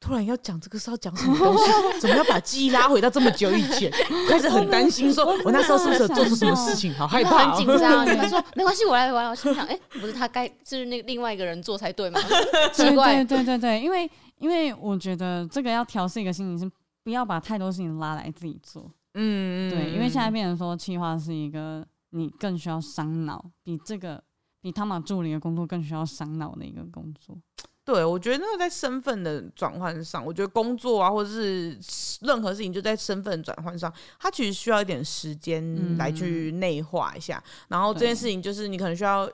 [0.01, 1.65] 突然要讲这个是要讲什么东西？
[1.99, 3.91] 怎么要把记忆拉回到这么久以前？
[4.29, 6.95] 开始很担心，说我那时候是不是做出什么事情？
[6.95, 8.07] 好害怕，很紧张。
[8.07, 9.29] 你们说没关系，我来，我来。
[9.29, 12.21] 我心想，哎、欸，不是他该是那另外一个人做才对吗？
[12.73, 16.71] 奇怪，对对对对，因为因为我觉得这个要调试一个心理是
[17.03, 18.89] 不要把太多事情拉来自己做。
[19.15, 24.23] 嗯嗯，对，因为现在变成说企划是一个你更需要伤脑，比这个
[24.61, 27.37] 比他马助理的工作更需要伤脑的一个工作。
[27.85, 31.79] 对，我觉得那个在身份的转换上，我觉得工作啊，或者是
[32.21, 33.91] 任何事情，就在身份转换上，
[34.21, 37.43] 它其实需要一点时间来去内化一下。
[37.47, 39.27] 嗯、然后这件事情，就是你可能需要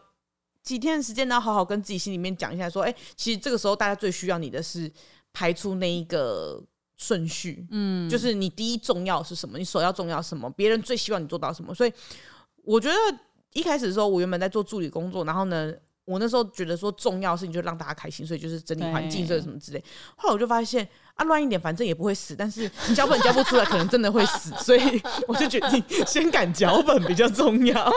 [0.62, 4.88] 几天的时间，然后好好跟自己心里面讲一下，说，哎，其实这个时候大家最需要你的是
[5.32, 6.62] 排出那一个
[6.96, 11.74] 顺序，嗯，就是你第一重要是什么，你首要重要什么，别人最希望你做到什么。
[11.74, 11.92] 所以
[12.64, 12.94] 我觉得
[13.52, 15.72] 一开始的时候，我原本在做助理工作，然后呢。
[16.04, 19.82] 我那时候觉得说重要的事情就让大家开心，所以就是整理环境这什么之类。
[20.16, 27.90] 后来我就发现啊，乱一点反正也不会死，但是你脚本交不出来，可能真的会死， 所以我就决定先赶脚本比较重要。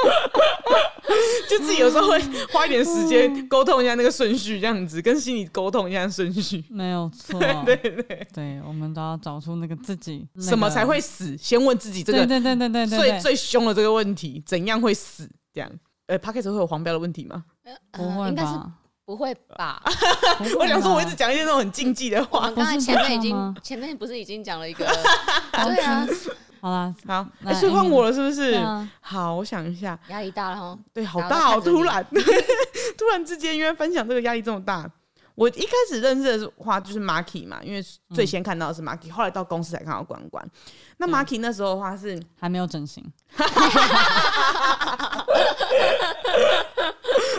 [1.50, 2.20] 就自己有时候会
[2.52, 6.64] 花一点时间沟通一下那个顺序，这样子跟心理沟通一下顺序。
[6.70, 15.30] 没有错，对对对，对，我们都要找出那个自己、那个、什么才会死，先问自己这个对对对对对最最凶的这个问题，怎样会死？
[15.54, 15.70] 这样。
[16.08, 17.44] 呃 p o c k e t 会有黄标的问题吗？
[17.92, 18.54] 不会，应该是
[19.06, 19.82] 不会吧？
[20.60, 22.52] 我想说，我一直讲一些那种很禁忌的话。
[22.52, 24.86] 刚才前面已经，前面不是已经讲了一个？
[25.52, 26.06] 对啊，
[26.60, 28.58] 好啦，好，哎，所以换我了，是不是？
[29.00, 30.78] 好，我想一下，压力大了哈。
[30.94, 32.06] 对，好大，好突然，
[32.98, 34.90] 突然之间，因为分享这个压力这么大。
[35.38, 37.80] 我一开始认识的话就是 Marky 嘛，因为
[38.12, 40.44] 最先看到的是 Marky，后来到公司才看到关关。
[40.98, 43.06] 那 Marky 那时候的话是还没有整形，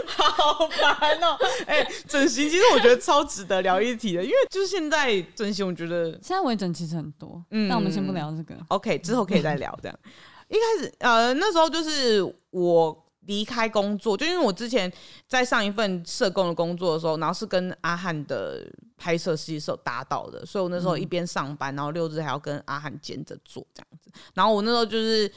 [0.06, 1.36] 好烦哦！
[1.66, 9.98] 哎，整形其实我觉得超值得聊一提的，因为就是现在整形，我觉得现在微整其实很多，嗯，那我们先不聊这个，OK，之后可以再聊这样。
[10.46, 13.04] 一开始呃那时候就是我。
[13.28, 14.90] 离开工作，就因为我之前
[15.26, 24.10] 在上一份社工的工作的时候，然后是跟阿汉的拍摄实际是有搭到的，所以我那时候一边上班，然后六日还要跟阿汉兼着做这样子。
[24.34, 25.30] 然后我那时候就是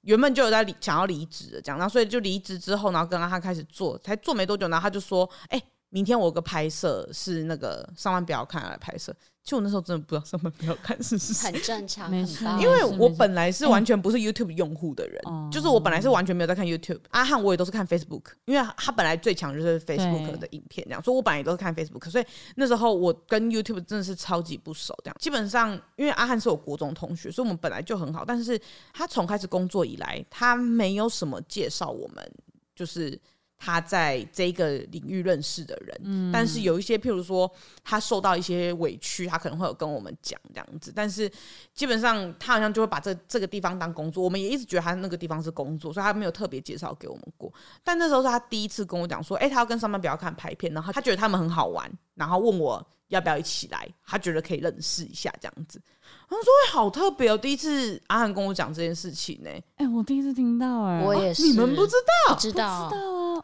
[0.00, 12.10] 原本就有在想要离职的这样，然后所以就离职之后，然后跟阿汉开始做，才做没多久，然后他就说：“哎、欸，明天我有个拍摄是那个上班不要看来拍摄。”其实我那时候真的不知道上班不要看是是很正常，
[12.58, 17.00] 因为我本来是完全不是 YouTube 用户的人，欸、就是我本来是完全没有在看 YouTube。
[17.10, 22.08] 阿汉我也都是看 Facebook，因为他本来最强就是 Facebook 的影片这样，所以我本来也都是看 Facebook。
[22.08, 22.24] 所以
[22.56, 28.24] 那时候我跟 YouTube 真的是超级不熟，这样基本上因为阿汉是我国中同学，所以我们本来就很好。
[28.24, 28.58] 但是
[28.94, 32.32] 他从开始工作以来，他没有什么介绍我们，
[32.74, 33.20] 就是。
[33.58, 37.50] 他在这个领域认识的人，嗯，但是有一些，譬如说
[37.82, 40.92] 他受到一些委屈，他可能会有跟我们讲这样子。
[40.94, 41.30] 但是
[41.72, 47.52] 基本上他好像就会把这这个地方当工作，我们也一直觉得他那个地方是工作，所以他没有特别介绍给我们过。
[47.82, 55.80] 但那时候是他第一次跟我讲说，哎，他要跟上班不要看拍片，然后他觉得他们很好玩，然后问我要不要一起来，他觉得可以认识一下这样子。
[56.28, 59.50] 他说：“哎，好特别哦，第一次阿汉跟我讲这件事情呢。
[59.76, 61.94] 哎，我第一次听到，哎，我也是，你们不知
[62.28, 62.90] 道，知道。”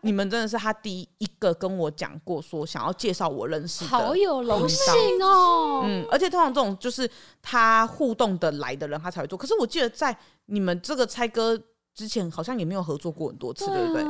[0.02, 4.86] 你们真的是他第一个跟我讲过说想要介绍我认识的，好有荣幸
[5.22, 5.82] 哦。
[5.84, 7.10] 嗯，而且通常这种就是
[7.42, 9.36] 他互动的来的人，他才会做。
[9.36, 11.60] 可是我记得在你们这个猜歌
[11.94, 14.04] 之前，好像也没有合作过很多次，对，不对？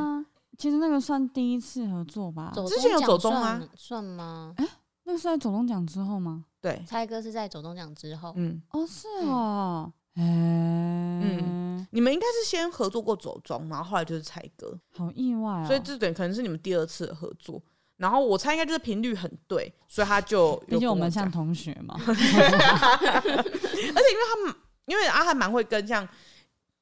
[0.59, 2.53] 其实那个算第一次合作吧。
[2.69, 4.53] 之前有走中啊，算，算吗？
[4.59, 4.69] 哎，
[5.11, 6.45] 那是在走中奖之后吗？
[6.61, 8.33] 对，猜歌是在走中奖之后。
[8.37, 11.21] 嗯，哦，是哦，哎，嗯。
[11.81, 15.67] 欸，你们应该是先合作过走中，然后后来就是猜歌，好意外啊、哦！
[15.67, 17.61] 所以这点可能是你们第二次的合作。
[17.97, 21.99] 然后我猜应该就是频率很对，所以他就毕竟我们像同学嘛。
[22.07, 24.55] 而且因为他们，
[24.87, 26.09] 因为阿汉蛮会跟像。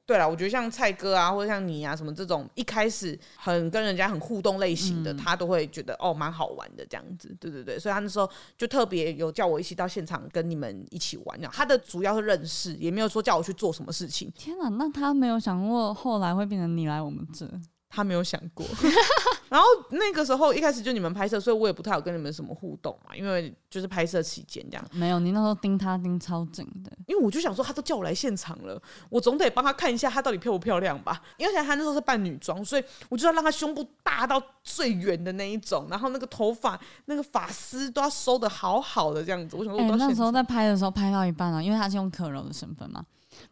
[0.09, 14.33] 对了，我觉得像蔡哥啊，或者像你啊，什么这种一开始很跟人家很互动类型的，嗯、他都会觉得哦蛮好玩的这样子，对对对，所以他那时候就特别有叫我一起到现场跟你们一起玩，他的主要是认识，也没有说叫我去做什么事情。
[14.35, 17.47] 天哪，那他没有想过后来会变成你来我们这？
[17.91, 18.65] 他没有想过，
[19.49, 24.85] 然后那个时候一开始就你们拍摄，所以我也不太有跟你们什么互动嘛，因为就是拍摄期间这样。
[24.93, 31.23] 没有，你那时候盯他盯超紧的，因为我就想说，他都叫我来现场了，我总得帮他看一下他到底漂不漂亮吧。
[31.37, 39.57] 因为他那时候是扮女装，所以我就要让他胸部大到最圆的那一种，然后那个头发、那个发丝都要收的好好的这样子。
[39.57, 43.05] 我想说我，那时候在拍的时候拍到一半啊，因为他是用可柔的身份嘛，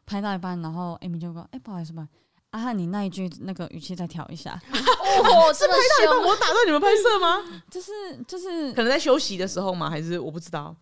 [0.05, 2.07] 拍到一半，然后 Amy 就说：“哎、欸，不好意思吧。”
[2.51, 4.53] 阿汉，你那一句那个语气再调一下。
[4.53, 7.45] 哦， 是拍到一半我打断你们拍摄吗？
[7.71, 7.91] 就是
[8.27, 9.91] 就是，可能在休息的时候吗？
[9.91, 10.75] 还是我不知道。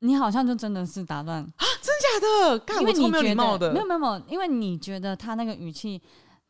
[0.00, 1.64] 你好像就真的是打断啊？
[1.82, 2.80] 真的假的？
[2.80, 6.00] 因为你觉得没有没有没有，因为你觉得他那个语气，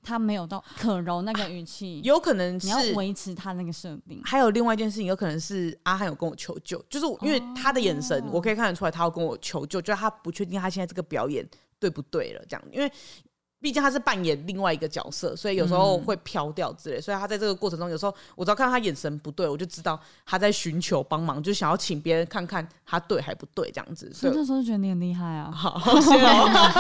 [0.03, 4.23] 他没有到可柔那个语气，啊，有可能是你要维持他那个设定。
[4.25, 11.45] 还有另外一件事情，有可能是阿汉有跟我求救，就是因为他的眼神，我可以看得出来，他要跟我求救，就是他不确定他现在这个表演
[11.81, 12.91] 对不对了，这样，因为。
[13.61, 16.99] 毕竟他是扮演另外一个角色，所以有时候会飘掉之类。
[16.99, 24.11] 嗯、所以他在这个过程中，有时候我只要看到他眼神不对，我就知道他在寻求帮忙，就想要请别人看看他对还不对这样子。
[24.15, 25.51] 所以那时候觉得你很厉害啊！
[25.51, 26.27] 好，谢谢。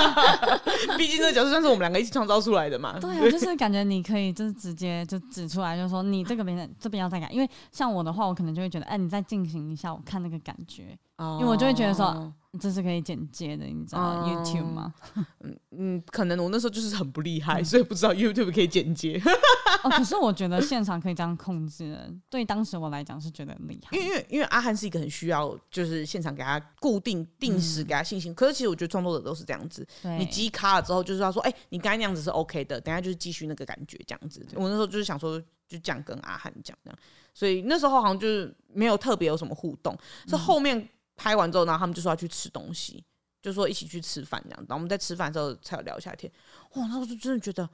[0.97, 2.99] 毕竟这个角色算是我们两个一起创造出来的嘛。
[2.99, 7.29] 对啊，就是感觉你可以就是直接就指出来，就是说你这个边这边要再改。
[7.31, 10.99] 因为像我的话，我可能就会觉得，哎，你再进行一下，我看那个感觉。
[11.21, 12.33] 哦、因为我就会觉得说。
[12.59, 14.93] 这是可以剪接的，你知道、嗯、YouTube 吗？
[15.39, 19.23] 嗯嗯，可能我那时候就是很不厉害，嗯、所以不知道 YouTube 可以剪接。
[19.85, 21.97] 哦，可是我觉得现场可以这样控制，
[22.29, 23.97] 对当时我来讲是觉得很厉害。
[23.97, 28.33] 因为因为因为阿汉是一个很需要，就是现场给他固定定时给他信心。
[28.33, 29.87] 嗯、可是其实我觉得创作者都是这样子，
[30.19, 34.45] 你机卡了之后，就是他说，哎、欸，你刚才那样子是 OK 的，等下就是继续那个感觉这样子。
[34.57, 36.99] 我那时候就是想说，就这样跟阿汉讲这样，
[37.33, 40.89] 所以那时候好像就是没有特别有什么互动，是后面
[41.21, 43.05] 拍完之后，然后他们就说要去吃东西。
[43.43, 46.31] 就说一起去吃饭这样，然后我们在吃饭的时候才有聊一下天。
[46.75, 47.67] 哇，那时候就真的觉得，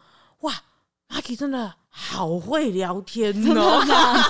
[0.43, 0.55] 哇，
[1.09, 3.83] 阿 K 真的好会聊天哦。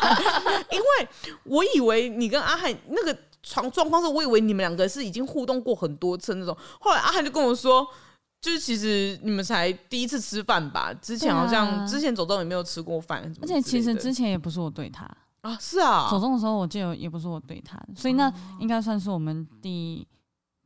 [0.73, 1.09] 因为
[1.45, 6.57] 我以为你跟阿汉那个床状况是，我以为你们两个是已经互动过很多次那种。
[6.81, 7.87] 后来阿汉就跟我说，
[8.41, 10.91] 就是其实你们才第一次吃饭吧？
[11.03, 15.07] 之前好像、啊、之前走钟也没有吃过饭，而且其实之前也不是我对他
[15.47, 20.07] 啊，是啊，走中的时候我记得也不是我对他，所以那应该算是我们第。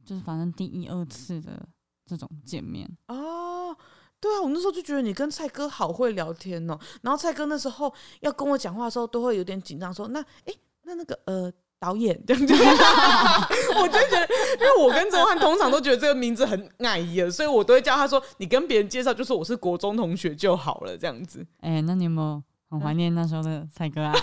[0.02, 1.64] 就是反正第一二次的
[2.04, 3.76] 这种见面哦，
[4.18, 6.76] 对啊，我那时候就觉得你跟蔡哥好会聊天哦。
[7.02, 12.52] 然后蔡哥那时候要跟我讲话的时候，都会有点紧张，说那哎，那那个呃导演这样子，
[13.78, 21.46] 我就觉得，因为我跟周汉通常都觉得这个名字很碍眼，所以我都会叫他说，你跟别人介绍就说我是国中同学就好了，这样子。
[21.60, 24.14] 哎，那你有没有很怀念那时候的蔡哥啊？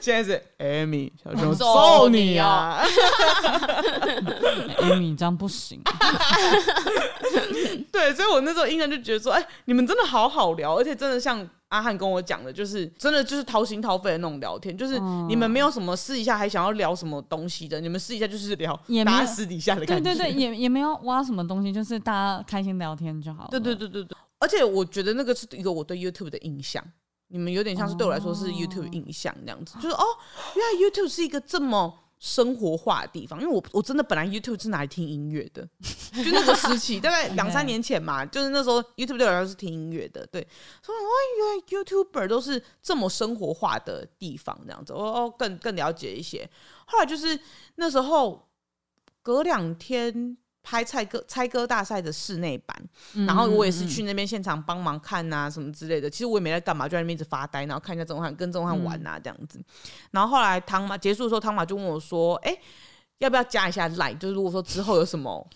[0.00, 2.82] 现在是 Amy，小熊揍你啊！
[4.80, 5.80] Amy 这样不行。
[7.92, 23.48] 对，所以我那时候印象就觉得说，哎、欸，你们真的好好聊，而且真的像阿汉跟我讲的，就是真的就是掏心掏肺的那种聊天，就是你们没有什么试一下还想要聊什么东西的，你们试一下就是聊大家私底下的感觉，对对对，也也没有挖什么东西，就是大家开心聊天就好了。
[23.50, 26.84] 对对对对对，而且我觉得那个是一个我对 YouTube 的印象。
[27.32, 30.04] 你们有点像是对我来说是 YouTube 印象这样子，就是哦，
[30.56, 33.40] 原来 YouTube 是一个这么生活化的地方。
[33.40, 35.62] 因为我我真的本来 YouTube 是拿来听音乐的，
[36.24, 40.26] 就那个时期， 大概两三年前嘛，就是那时候 YouTube 对我来说是听音乐的。
[40.26, 40.44] 对，
[40.82, 46.50] 所以哦，原来 YouTuber 都是这么生活化的地方，这样子，我哦更更了解一些。
[46.86, 47.38] 后来就是
[47.76, 48.48] 那时候
[49.22, 50.36] 隔两天。
[50.62, 52.76] 拍蔡歌猜歌大赛的室内版，
[53.14, 56.08] 嗯、然后我也是去那边现场帮忙看、啊，什么之类的。
[56.08, 59.58] 其实我也没在干嘛，就在那边一直发呆，然后看一下钟汉跟钟汉玩啊这样子。
[60.10, 62.60] 然后后来汤马结束的时候，汤马就问我说：“哎、欸，
[63.18, 64.18] 要不要加一下 Line？
[64.18, 65.48] 就是如果说之后有什么，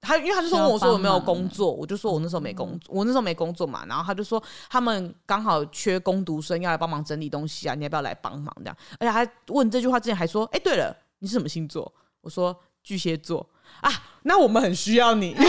[0.00, 3.84] 他因为他就说问我说有没有工作，我就说我那时候没工作，我那时候没工作嘛。
[3.86, 4.40] 然后他就说
[4.70, 8.76] 他们刚好缺工读生，要来帮忙整理东西啊，你要不要来帮忙这样？
[9.00, 11.92] 而且他问这句话之前还说：哎、欸，对了，你是什么星座？
[12.20, 13.44] 我说巨蟹座。”
[13.82, 13.90] 啊，
[14.28, 15.34] 那我们很需要你，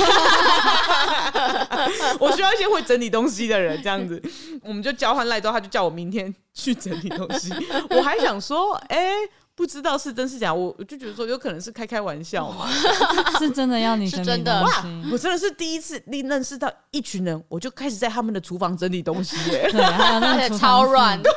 [2.18, 4.22] 我需要一些会整理东西的人，这样子，
[4.64, 7.54] 我们就交换赖之后，他就叫我明天去整理东西。
[7.90, 9.12] 我还想说，哎、
[9.60, 12.50] 不知道是真是假，我我就觉得说有可能是开开玩笑。
[12.50, 12.66] 嘛，
[13.38, 14.64] 是真的要你是真的。
[14.64, 14.70] 哇！
[15.12, 21.30] 我真的是第一次认识到一群人，我就开始在他们的厨房整理东西耶， 对，还有那超软，对，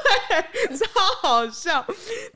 [0.76, 0.86] 超
[1.20, 1.84] 好笑，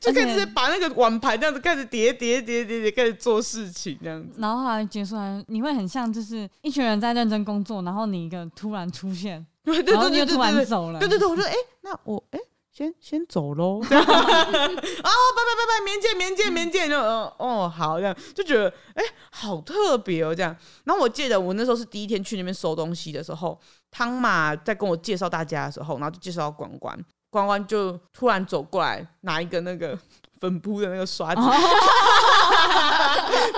[0.01, 12.39] 就开始把那个碗盘这样子开始叠叠叠叠叠开始做事情这样子，然后后来结束来，你会很像就是一群人在认真工作，然后你一个突然出现， 对对对对突然走了，对对对，我说哎，那我哎。
[12.77, 13.81] 先 先走喽！
[13.81, 20.55] 啊， 拜拜拜拜，明见明见明见，就哦哦好，这样就觉得哎、欸，好特别哦，这样。
[20.83, 23.59] 然后我记得我那时候是第一天去那边收东西的时候，
[23.89, 26.95] 汤马在跟我介绍大家的时候，然后就介绍到关关，
[27.31, 29.97] 关关就突然走过来拿一个那个
[30.39, 31.41] 粉扑的那个刷子，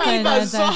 [0.06, 0.70] 一本 刷，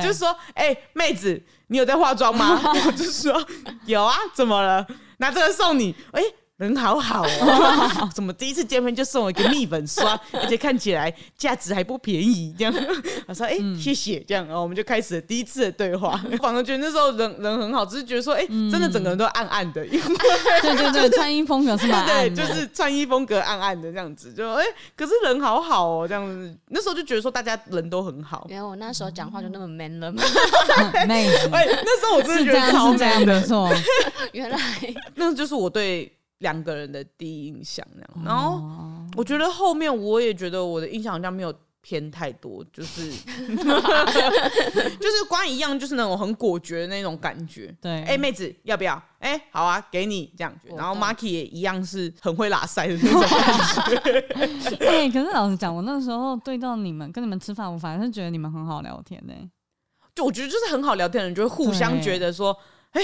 [0.00, 2.58] 就说哎、欸，妹子，你有在化妆吗？
[2.86, 3.46] 我就说
[3.84, 4.86] 有啊，怎么了？
[5.18, 6.34] 拿这个送你，哎、欸。
[6.60, 12.54] 人好好哦， 怎么第一次见面就送我一个蜜粉刷， 而且看起来价值还不便宜？
[12.58, 12.74] 这样，
[13.26, 16.20] 我说：“哎、欸，谢谢。”这样，然后我们就开始了第一次的对话。
[16.42, 20.00] 反而觉得那时候人人很好，只是觉得说：“哎、欸，真的整个人都暗暗的。”因为
[20.60, 24.30] 对对对，穿衣风格是蛮暗的，对，就是穿衣风格暗暗的这样子。
[24.30, 26.54] 就哎、欸，可是人好好哦，这样子。
[26.68, 28.46] 那时候就觉得说大家人都很好。
[28.50, 30.22] 原来我那时候讲话就那么 man 了吗？
[30.92, 33.40] 哎，那时候我真的觉得超 man 的。
[33.40, 33.72] 错，
[34.32, 34.58] 原来
[35.14, 36.12] 那就是我对。
[36.40, 38.60] 两个人的第一印象那样，然后
[39.16, 43.10] 我觉得后面我也觉得我的印象好像没有偏太多，就是
[43.50, 47.74] 就是关一样，就是那种很果决的那种感觉。
[47.80, 48.94] 对，哎、欸，妹子要不要？
[49.18, 50.54] 哎、欸，好啊，给你这样。
[50.76, 53.30] 然后 Marky 也一样是很会拉塞的那种感
[54.00, 54.76] 觉。
[54.86, 59.50] 哎、欸，可是老实讲，我那时候对到你们跟你们吃饭，我反而是觉得你们很好聊天呢、欸。
[60.14, 62.56] 就我觉得就是很好聊天的人，就会互相觉得说，
[62.92, 63.02] 哎。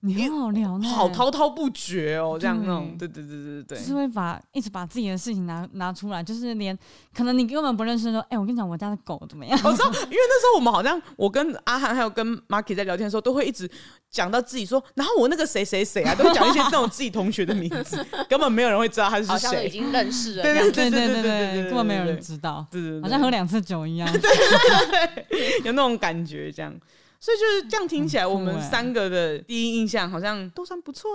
[0.00, 6.76] 你很好聊呢，好滔滔不绝哦，这样那种，对对对对对，就是会把一直把自己的事情拿拿出来，就是连
[7.12, 9.58] 可能你根本不认识说，哎，我跟你讲，我家的狗怎么样？
[9.64, 13.68] 我知道， 因为那时候我们好像我跟阿涵还有跟 Marky 在聊天的时候，都会一直
[14.08, 21.22] 讲到自己说，然后我那个谁谁谁啊，都会讲一些那种自己同学的名字， 根本没有人会知道他是谁，好像已经认识了， 对对对对对对
[21.54, 26.72] 对，根本没有人知道，对对，好像喝两次酒一样，对对对，有那种感觉这样。
[27.20, 31.10] 所以就是这样听起来，我们三个的第一印象好像都算不错。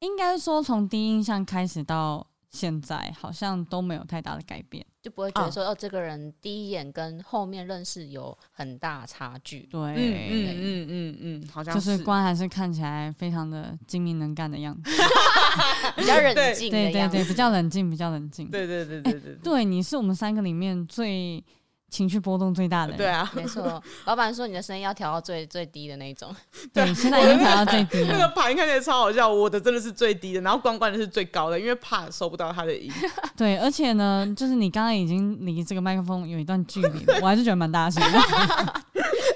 [0.00, 9.60] 应该说，从第一印象开始到现在，好像都没有太大的改变，就不会觉得说哦，这个人第一眼跟后面认识有很大差距。
[9.70, 14.90] 对，嗯嗯嗯嗯嗯，好像就是关还是看起来非常的精明能干的样子，
[15.96, 18.50] 比较冷静，对对对，比较冷静，比较冷静。
[18.50, 21.42] 对对对对对，对，你是我们三个里面最。
[21.90, 23.82] 情绪波动最大的，对啊，没错。
[24.06, 26.34] 老板说你的声音要调到最最低的那种，
[26.72, 28.12] 对，现在已经调到最低了。
[28.16, 32.90] 那个盘看起来超好笑，我的真的是最低的，然后关关的是最高的，因为怕收不到他的音。
[33.36, 38.18] 对，而且呢，就是你刚刚已经离这个麦克风有一段距离了，我还是觉得蛮大声的。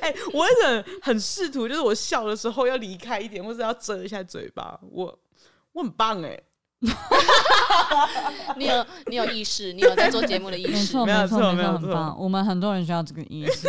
[0.00, 4.78] 哎、欸，我很很试图，就是我笑的时候要离开一点，或者要遮一下嘴巴。
[4.90, 5.18] 我
[5.72, 6.44] 我很棒哎、欸。
[8.56, 12.16] 你有你有意识，你有在做节目的意识，没错没错没错，很棒。
[12.18, 13.68] 我们很多人需要这个意识。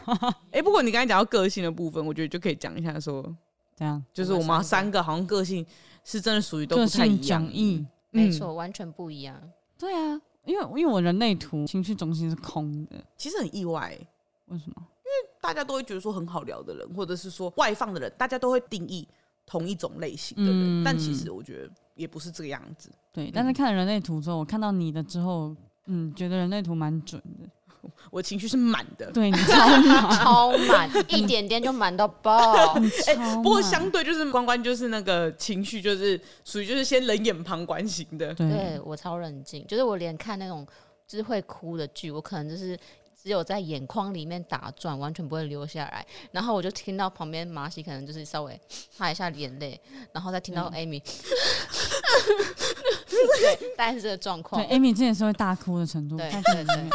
[0.52, 3.22] 哎，不过你刚才讲到个性的部分，我觉得就可以讲一下，说
[3.76, 5.64] 这样，就是我们三个好像个性
[6.04, 7.42] 是真的属于都不太一样，
[8.10, 9.36] 没错，完全不一样。
[9.78, 13.96] 对啊，因为因为我人类图情绪中心是空的，其实很意外。
[14.46, 14.74] 为什么？
[14.78, 19.06] 因为大家都会觉得说很好聊的人，或者是说外放的人，大家都会定义
[19.46, 21.70] 同一种类型的人，但其实我觉得。
[21.96, 23.30] 也不是这个样子，对。
[23.32, 27.48] 但是看了人类图之后，我看到你的之后，嗯，觉得人类图蛮准的。
[28.12, 32.74] 我情绪是满的，对你超满， 超满，一点点就满到爆。
[33.08, 38.34] 哎、欸，不过相对就是关关就是那个情绪就是属于就是先冷眼旁观型的。
[38.34, 40.66] 对，对我超冷静，就是我连看那种
[41.06, 42.78] 就是会哭的剧，我可能就是。
[43.26, 46.06] 只有在眼眶里面打转，完全不会流下来。
[46.30, 49.80] 然后我就听到旁边马西可能就是稍微擦一下眼泪，
[50.12, 51.02] 然后再听到 Amy，、嗯、
[53.10, 54.64] 对，大概是这个状况。
[54.64, 56.16] 对，Amy 之前是会大哭的程度。
[56.16, 56.88] 对对对，对，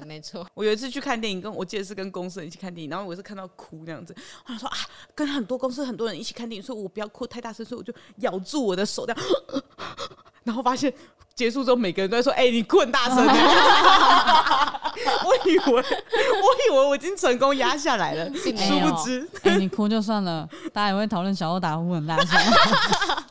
[0.00, 0.44] 对，没错。
[0.54, 4.12] 我有一次去看电影，跟我记得是跟公司人一起看电影，然后我是看到哭那样子。
[4.46, 4.76] 我想说啊，
[5.14, 9.22] 跟很多公司很多人一起看电影，所以我不要哭太大声，所以我就咬住我的手这样，
[10.42, 10.92] 然后发现。
[11.36, 13.18] 结束之后，每个人都在说：“哎、欸，你哭很大声！”
[15.22, 22.40] 我以为，我以为我已经成功压下来了，殊不知，哎、欸，你哭就算了，大家也会讨论小欧打呼很大声。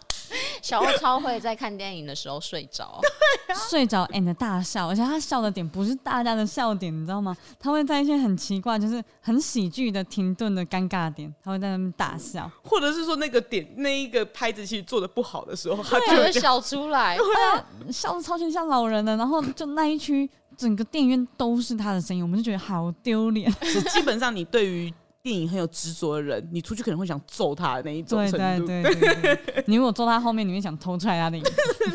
[0.65, 2.99] 小欧超会在看电影的时候睡着，
[3.69, 7.37] 睡着 and 大笑，而且他笑的点不是大家的笑点，你知道吗？
[7.59, 17.15] 他会在一些很奇怪，就是很喜剧的停顿的尴尬点，他会在那边大笑，或者是说那个点那一个拍子其实做的不好的时候，他就会笑出来，
[17.93, 23.51] 笑的超级像老人的，然后就那一区整个电影院都是他的声音，我们就觉得好丢脸。
[23.61, 24.91] 是基本上你对于
[25.25, 28.67] 电影很有执着的人，你出去可能会想揍他的那一种程度。
[28.67, 31.43] 对对对 你如果坐他后面，你会想偷出来他的影。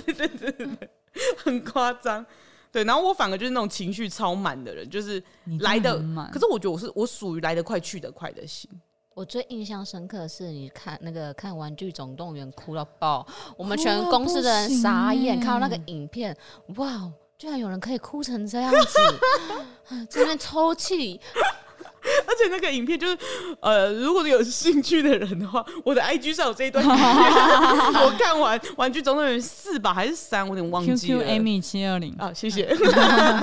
[0.04, 0.90] 对对对对，
[1.36, 2.26] 很夸张。
[2.72, 5.22] 对，然后我反而就是那种情绪超满的人，就是
[5.60, 5.96] 来的。
[6.32, 8.68] 可是我觉得我是我属于来得快去得快的心。
[9.14, 13.24] 我最印象深刻的是你看那个看《玩具总动员》哭到爆，
[13.56, 16.36] 我们全公司的人傻眼，看到那个影片，
[16.78, 17.08] 哇，
[17.38, 18.98] 居然有人可以哭成这样子，
[20.08, 21.20] 在那边抽泣。
[22.26, 23.18] 而且那个影片就是，
[23.60, 27.00] 呃，如果有兴趣的人的话，我的 IG 上有这一段影片。
[28.04, 31.22] 我看完《玩具总动员四》吧，还是三，我有点忘记了。
[31.22, 32.66] QQ Amy 七二零啊，谢谢。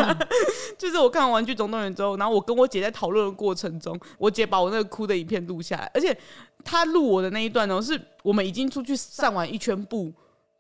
[0.78, 6.16] 就是我看完《玩具总动员》之后，然后我跟我姐在讨论的过程中，我姐把我那个哭的影片录下来，而且
[6.64, 10.14] 她录我的那一段呢，是我们已经出去散完一圈步，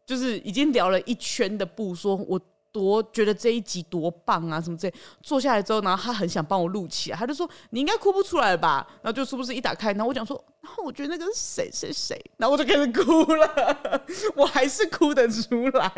[0.05, 2.39] 就是已经聊了一圈的步，说我。
[2.78, 4.93] 多觉得这一集多棒啊，什么之类。
[5.21, 14.03] 坐下来之后，然后他很想帮我录起来，他就说：“你应该哭不出来吧？”然后就是不是一打开，然后我讲说：“然后我觉得那个是谁谁谁。”然后我就开始哭了，
[14.36, 15.91] 我还是哭得出来。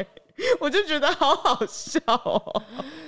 [0.62, 2.64] 我就觉得好好笑哦！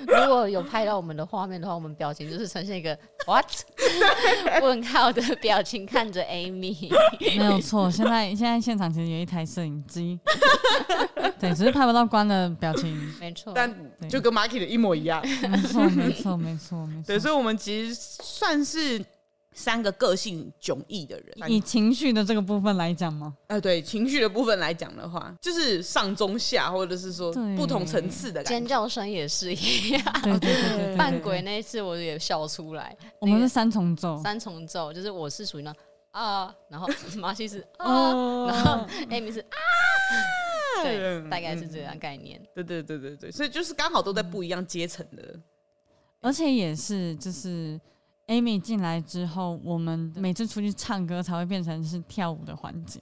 [0.05, 3.45] 如果有拍到我们的画面的话，我们表情就是呈现一个 what
[4.61, 6.91] 问号的表情，看着 Amy。
[7.37, 10.19] 没有错，现在现在现场其实有一台摄影机，
[11.39, 12.93] 对，只是拍不到关的表情。
[13.17, 13.73] 没错，但
[14.09, 15.21] 就跟 Marky 的一模一样。
[15.25, 17.03] 没错，没错，没错，没错。
[17.07, 19.01] 对，所以我们其实算是。
[19.53, 23.35] 三个个性迥异的人，以情绪的这个部分来讲吗？
[23.47, 30.03] 呃，对，情绪的部分来讲的话，就是上中下，或者是说不同层次的尖叫声也是一样。
[30.23, 32.95] 对对对对，扮鬼那一次我也笑出来。
[33.19, 35.75] 我们是三重奏，三重奏就是我是属于那
[36.11, 36.87] 啊，然后
[37.19, 39.57] 马西是啊，然后 Amy 是啊，
[40.81, 42.41] 对，大概是这样概念。
[42.55, 45.37] 对对对对对，所以就是刚好都在不一样阶层的，
[46.21, 47.77] 而且也是就是。
[48.31, 52.97] Amy 进来之后，我们每次出去唱歌才会变成是跳舞的环节。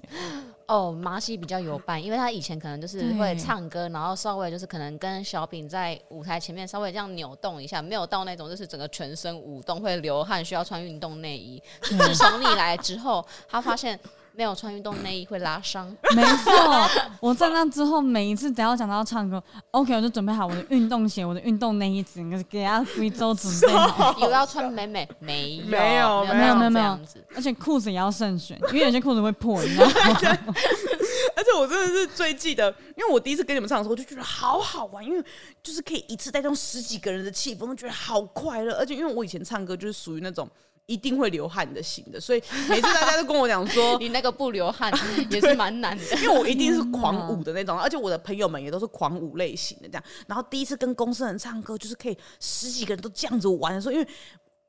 [0.68, 11.62] 哦，麻西比较有伴，因为他以前可能就是会唱歌，然后稍微就是可能跟小饼在舞台前面稍微这样扭动一下，没有到那种就是整个全身舞动会流汗需要穿运动内衣。
[11.84, 14.00] 自从你来之后，他发现。
[14.40, 15.86] 没有穿运动内衣会拉伤，
[16.16, 16.90] 没错。
[17.20, 24.16] 我在那之后，每一次只要讲到要唱歌，OK，我就准备好我的运动鞋、我的运动内衣，整个给他贵州准备好。
[24.24, 25.58] 有要穿美美，没
[25.98, 27.00] 有，没有，没有，没有，没有。
[27.36, 29.92] 而且裤子也要慎选，因为有些裤子会破，你知道吗？
[31.36, 35.22] 而且我真的是最记得，因为我第一次跟你们唱的时候，我就觉得好好玩，因为
[35.62, 38.74] 就是可以一次带动十几个人的气氛，我觉得好快乐。
[38.78, 40.50] 而且因为我以前唱歌就是属于那种。
[40.90, 44.92] 一定会流汗的型的，所以每次大家都跟我讲说， 你那个不流汗
[45.30, 50.04] 也是蛮难的，因为我一定是狂舞的那种，而且我的朋友们也都是狂舞类型的这样。
[50.26, 54.08] 然后第一次跟公司人唱歌，就是可以十几个人都这样子玩的时候，因为。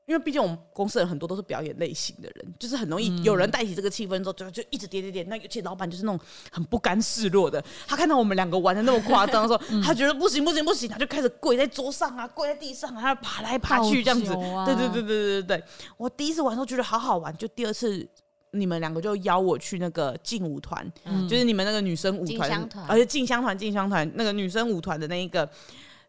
[0.07, 5.29] 因为毕竟我们公司人很多都是表演类型的人，就是很容易有人带起这个气氛之后，就就一直点点点。
[5.29, 6.19] 那尤其老板就是那种
[6.51, 14.33] 很不甘示弱的，他看到我们两个玩的那么夸张的时候， 他觉得不行不行不行，他就开始跪在桌上啊，跪在地上啊，他爬来爬去这样子。
[14.65, 15.63] 对对对对对对对，
[15.95, 18.05] 我第一次玩的时候觉得好好玩，就第二次
[18.51, 20.85] 你们两个就邀我去那个劲舞团，
[21.29, 25.49] 就是你们那个女生舞团，而且劲香团劲香团那个女生舞团的那一个。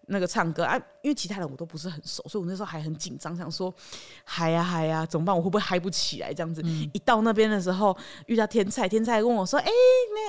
[0.06, 3.72] 那个唱歌啊，因为其他人我都不是很熟，所以我那时候还很紧张，想说
[4.24, 5.34] 嗨呀嗨呀，怎么办？
[5.34, 6.34] 我会不会嗨不起来？
[6.34, 7.96] 这样子，嗯、一到那边的时候，
[8.26, 9.70] 遇到天菜，天菜问我说：“哎、欸，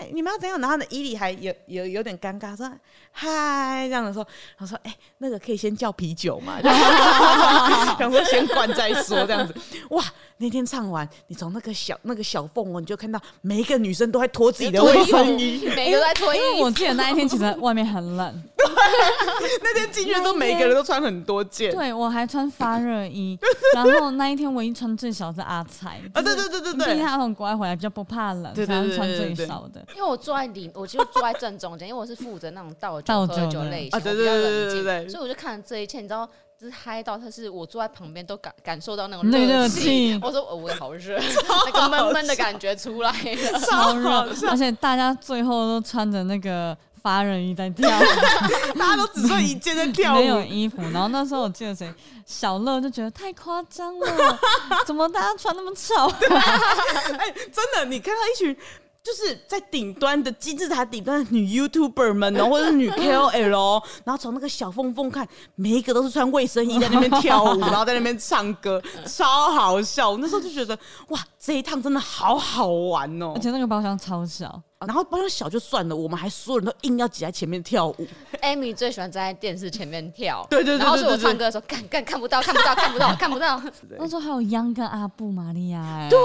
[0.02, 2.72] 那你们要怎样？”然后呢，伊里还有有有点尴尬，说
[3.12, 4.26] ：“嗨。”这样的时候，
[4.58, 6.60] 他说：“哎、欸，那个可以先叫啤酒嘛？”
[7.98, 9.54] 想说先灌再说，这样子。
[9.90, 10.04] 哇，
[10.38, 16.44] 那天唱完，你从那个小那个小缝哦，你就看到每一个女生都在脱自己的卫生衣，每个都在脱衣服。
[16.46, 18.44] 因为我记得那一天其实外面很冷。
[19.64, 23.38] 那天进去都每个人都穿很多件，对，我还穿发热衣。
[23.74, 29.84] 然后那一天唯一穿最少是阿才啊，对对对对对，因为他从国外回来比较不怕冷，所以穿最少的。
[29.96, 36.28] 因为我坐在里，我就坐在正中间，因为我是负责那种倒酒喝酒类型，比较冷静，所以我就看这一切，你知道，
[36.60, 40.20] 就是嗨到他是我坐在旁边都感感受到那种热气。
[40.22, 41.18] 我说我也好热，
[41.66, 46.78] 那个闷闷的感觉出来了，超热，而且大家最后都穿着那个。
[47.04, 47.90] 发热衣在跳，
[48.80, 50.82] 大家都只穿一件在跳舞，没有衣服。
[50.94, 51.94] 然后那时候我记得谁，
[52.26, 54.40] 小乐就觉得太夸张了，
[54.88, 55.94] 怎么大家穿那么丑？
[56.32, 58.56] 哎、欸，真的，你看到一群
[59.04, 70.16] 就是在顶端的金字塔顶端的女 YouTuber 们哦， 或者是女 KOL，然后从那个小缝缝看，每一个都是穿卫生衣在那边跳舞，然后在那边唱歌，超好笑。
[70.16, 70.74] 那时候就觉得
[71.10, 74.62] 哇，这一趟真的好好玩哦，而且那个包厢超小。
[74.86, 77.96] 然后包厢小就算了，我们还所有人都硬要挤在前面跳舞。
[78.42, 83.62] Amy 最喜欢站在电视前面跳，对对对，然后是我唱歌的时候，看看看不到，看不到，看不到，看不到。
[83.98, 86.20] 那时候还有央跟阿布玛利亚，哎，对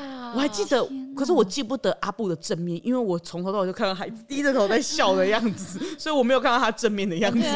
[0.00, 7.46] ，Oh、我还记得，可是我记不得阿布的正面，因为我从头到尾就看到孩子低着头在笑的样子， 所以我没有看到他正面的样子。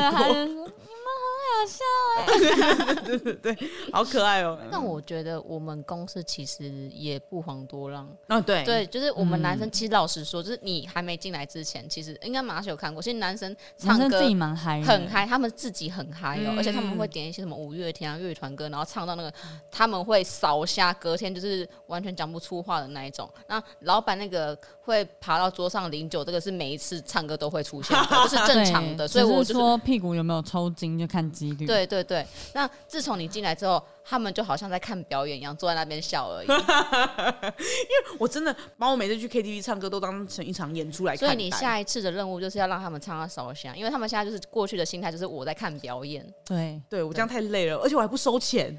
[1.57, 2.95] 好笑 哎！
[3.05, 3.57] 对对对，
[3.93, 4.59] 好可爱哦。
[4.71, 8.41] 但我觉得我们公司其实也不遑多让啊。
[8.41, 13.03] 对对，就是我们男生，其实老实说，就是你还没进来之前，其实应该马上有看过。
[13.03, 19.33] 其实男生唱歌自己蛮嗨，很嗨，他们自己很嗨哦，而且他们会点一些什么五月天啊、乐团歌，然后唱到那个
[19.71, 23.29] 他们会扫瞎，隔天就是完全讲不出话的那一种。
[23.49, 29.07] 那老板那个会爬到桌上领酒，这个是每一次唱歌都会出现的， 这是正常的。
[29.07, 31.67] 所以我就说屁股有没有抽筋就看几率。
[31.67, 36.47] 对对对，那自从你进来之后，他们就好像在看表演一样，坐在那边笑而已。
[36.49, 41.29] 因为我真的把我每次去 KTV 唱歌都当成一场演出来看。
[41.29, 46.27] 所以你下一次的任务就是要让他们唱到烧香，因为他们现在就是过去的心态就是我在看表演。
[46.45, 48.77] 对，对我这样太累了，而且我还不收钱，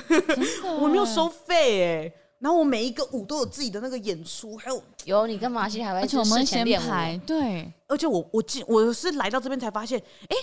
[0.80, 2.12] 我没有收费哎。
[2.38, 10.36] 然后我每一个舞都有自己的那个演出，还有有你跟马西还会，而且我们先排对，而且我我进我是来到这边才发现，哎。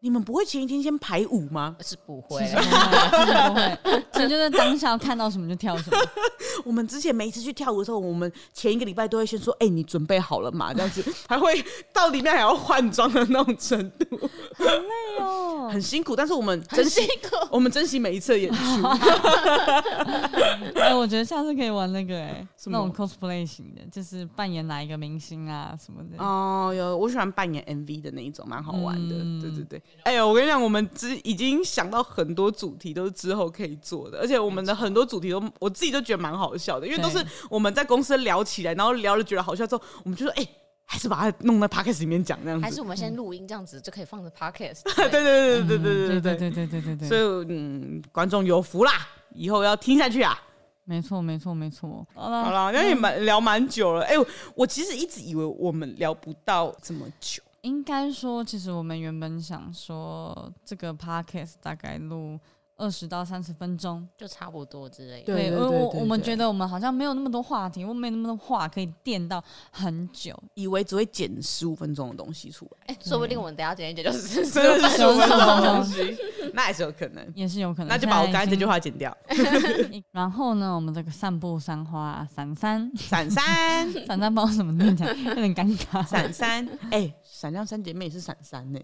[0.00, 1.74] 你们不会前一天先排舞吗？
[1.80, 2.62] 是不会，其实不
[3.54, 3.78] 会，
[4.12, 5.98] 其实就是当下看到什么就跳什么。
[6.64, 14.06] 我们之前每一次去跳舞的时候，我们前一个礼拜都会先说：“哎、欸，你准备好了吗？”这样子还会到里面还要换装的那种程度，
[14.54, 16.14] 很累哦， 很辛苦。
[16.14, 17.00] 但是我们珍惜，
[17.50, 18.86] 我们珍惜每一次的演出。
[20.80, 26.22] 哎，我觉得下次可以玩那个哎、欸，那种 cosplay 型的，就是扮演哪一个明星啊什么的。
[26.22, 29.16] 哦，有，我喜欢扮演 MV 的那一种，蛮好玩的。
[29.16, 29.82] 嗯、对对对。
[30.04, 37.18] 哎呦，我跟你讲，我们之已经想到很多主题都是之后可以做的，而且我们的很多主题都我自己都觉得蛮好笑的，因为都是
[37.50, 40.48] 我们在公司聊起来，然后聊了觉得好笑之后，我们就说，哎、欸，
[40.84, 44.82] 还是把它弄在 podcast 里面讲这样子，还是我们先录音这样子就可以放着 podcast。
[44.94, 47.08] 对对对对对对对对对对对对对。
[47.08, 48.92] 所以嗯，观众有福啦，
[49.34, 50.40] 以后要听下去啊。
[50.84, 52.06] 没错没错没错。
[52.14, 57.42] 好了好了，因为蛮聊蛮久了，哎、欸，我其实一直以为我们聊不到这么久。
[57.66, 62.38] 应该说，其实我们原本想说，这个 podcast 大概录
[62.76, 65.34] 二十到三十分钟，就差不多之类的。
[65.34, 69.42] 对，我我我们觉得我们好像没有那么多话题，我们没那么多话可以垫到
[69.72, 72.94] 很久，以为只会剪十五分钟的东西出来。
[72.94, 76.16] 哎，说不定我们等下剪一剪就 是十五分钟的东西，
[76.52, 77.88] 那也是有可能，也是有可能。
[77.88, 79.16] 那就把我刚才这句话剪掉。
[80.12, 86.06] 然后呢，我们这个散步三花闪三闪三闪 三，不知道什么念起来有点尴尬。
[86.06, 87.10] 闪三，哎。
[87.38, 88.80] 闪亮三姐妹也是闪三呢，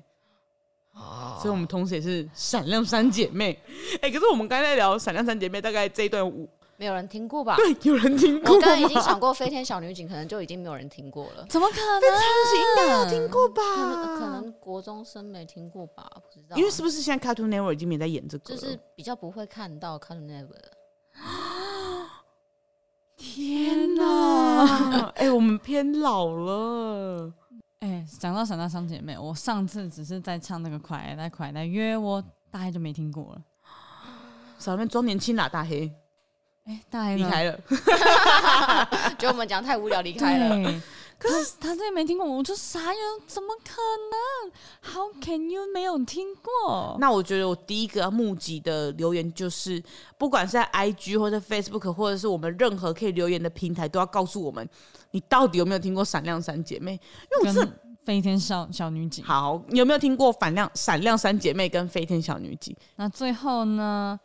[1.41, 3.59] 所以我们同时也是闪亮三姐妹。
[4.03, 6.47] 哎，可是我们刚才在聊闪亮三姐妹，大概这一段舞
[6.77, 7.57] 没有人听过吧？
[7.57, 8.55] 对，有人听过。
[8.55, 11.47] 我刚刚已经想过飞天小女警，可能就已经没有人听过了。
[11.49, 11.99] 怎么可能？
[11.99, 13.63] 飞天小女警应该有听过吧？
[14.19, 16.07] 可能国中生没听过吧？
[16.13, 16.55] 不知道。
[16.55, 18.55] 因为是不是现在 Cartoon Network 已经没在演这个？
[18.55, 20.73] 就是比较不会看到 Cartoon Network。
[23.17, 25.11] 天哪！
[25.15, 27.33] 哎，我们偏老了。
[27.83, 33.43] 哎，讲到闪大三姐妹，我上次只是在唱那个快来快来约我，大黑就没听过了。
[34.57, 35.93] 少面装年轻啦，大黑。
[36.65, 37.59] 哎，大黑离开了，
[39.19, 40.81] 觉得我们讲太无聊，离开了。
[41.23, 46.97] 可是他这也没听过，我就傻眼，怎么可能？How can you 没有听过？
[46.99, 49.81] 那我觉得我第一个要募集的留言就是，
[50.19, 54.69] 不管是在 IG 或者 Facebook 或者是我们任何可以留言的平台，都要告诉我们。
[55.13, 56.97] 你到底有没有听过《闪亮三姐妹》？
[57.45, 57.73] 因为我是
[58.05, 59.25] 飞天小小女警。
[59.25, 62.75] 好，你有没有听过《闪亮闪亮三姐妹》跟《飞天小女警》？
[62.97, 64.19] 那最后呢？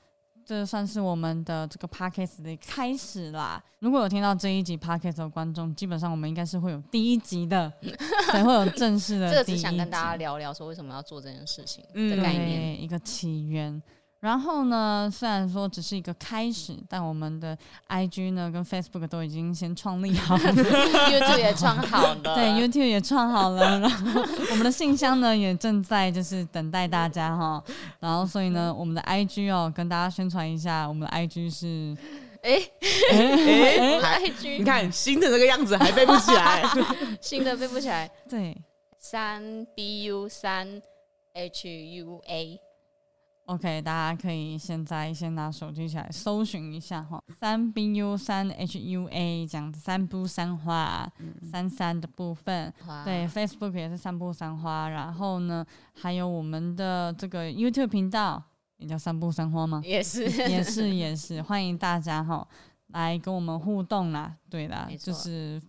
[0.47, 3.61] 这算是我们的这个 podcast 的开始啦。
[3.79, 7.69] 如果有听到这一集 podcast 的观众，基本上我们应该是会有第一集的，
[8.31, 9.29] 才会有正式的。
[9.29, 13.83] 这个只想跟大家聊聊，说为什么要做这件事情的概念，一个起源。
[14.19, 17.55] 然后呢，虽然说只是一个开始，但我们的
[17.87, 20.43] IG 呢跟 Facebook 都已经先创立好了，
[21.07, 23.79] YouTube 也创好了，对，YouTube 也创好了。
[23.79, 27.63] 然后我们的信箱呢也正在就是等待大家哈。
[27.99, 31.95] 然后所以呢，我们的 IG 哦，跟大家宣传一下，我们的 IG 是
[32.41, 32.59] 哎
[33.11, 36.63] 哎哎，IG 你看新的那个样子还背不起来，
[37.21, 38.57] 新的背不起来，对，
[38.97, 39.43] 三
[39.75, 40.81] BU 三
[41.35, 42.57] HUA。
[43.47, 52.73] OK，大家可以现在先拿手机起来搜寻一下哈，三 B U 三 H U A 这样子，散步三花，嗯、三三的部分，
[53.05, 58.43] 对，Facebook 也是三步三花，然后呢，还有我们的这个 YouTube 频道
[58.79, 59.81] 也叫三步三花吗？
[59.85, 62.45] 也是， 也是，也是，欢迎大家哈
[62.87, 65.61] 来跟我们互动啦，对啦，就是。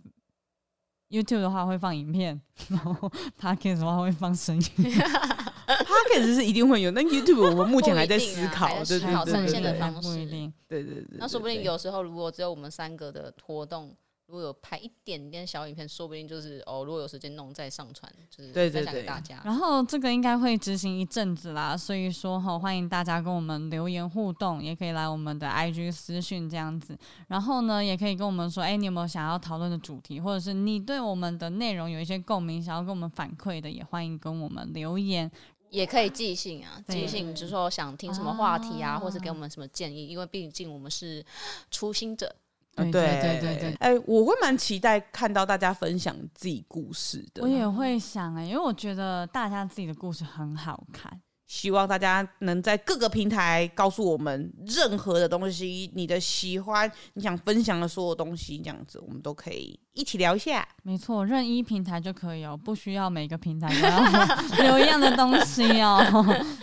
[1.09, 2.93] YouTube 的话会放影片，然后
[3.41, 4.63] Podcast 的话会放声音。
[5.75, 10.51] Podcast 是一定会有，那 YouTube 我们 目前还在思考，啊、对对呈现的方式，不一定。
[10.67, 13.95] 对对对，那说不定有时候如果只有我们三个的活动。
[14.31, 19.37] 如果有拍一点点小影片，说不定就是哦，如果有时间弄再上传，就是分享给大家。
[19.37, 19.45] 对对对。
[19.45, 26.95] 然后这个应该会执行一阵子啦，所以说哈，欢迎大家跟我们留言互动，也可以来我们的 IG 私讯这样子。
[27.27, 35.31] 然后呢，也可以跟我们说，哎，你有没有想要讨论的主题，或者是你对我们的内容有一些共鸣，想要跟我们反馈的，也欢迎跟我们留言，
[35.69, 41.25] 也可以寄信啊，寄信就是说想听什么话题啊，啊或是给我们什么建议，因为毕竟我们是
[41.71, 42.35] 初心者。
[42.75, 47.43] 对对对对对，哎、欸，我会蛮期待看到大家分享自己故事的。
[47.43, 51.19] 我也会想哎、欸，因为我觉得大家自己的故事很好看。
[51.49, 60.63] 希望大家能在各个平台告诉我们任何的东西，你的喜欢，你想分享的所有东西，这样子我们都可以一起聊一下。
[60.83, 64.25] 没错，任意平台就可以哦，不需要每个平台都要
[64.63, 65.99] 留一样的东西哦。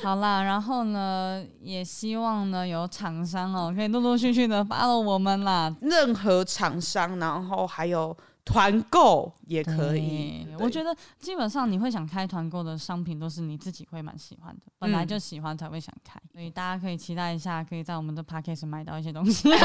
[0.05, 5.74] 好啦，然后呢，也希望呢有厂商哦，可以陆陆续续的 follow 我们啦。
[5.80, 8.16] 任何厂商，然后还有。
[8.47, 19.59] 团购也可以，我觉得基本上你会想开团购的商品都是你自己会蛮喜欢的，本来就喜欢才会想开，嗯、所以大家可以期待一下，可以在我们的 p a c k a g e 买到一些东西， 对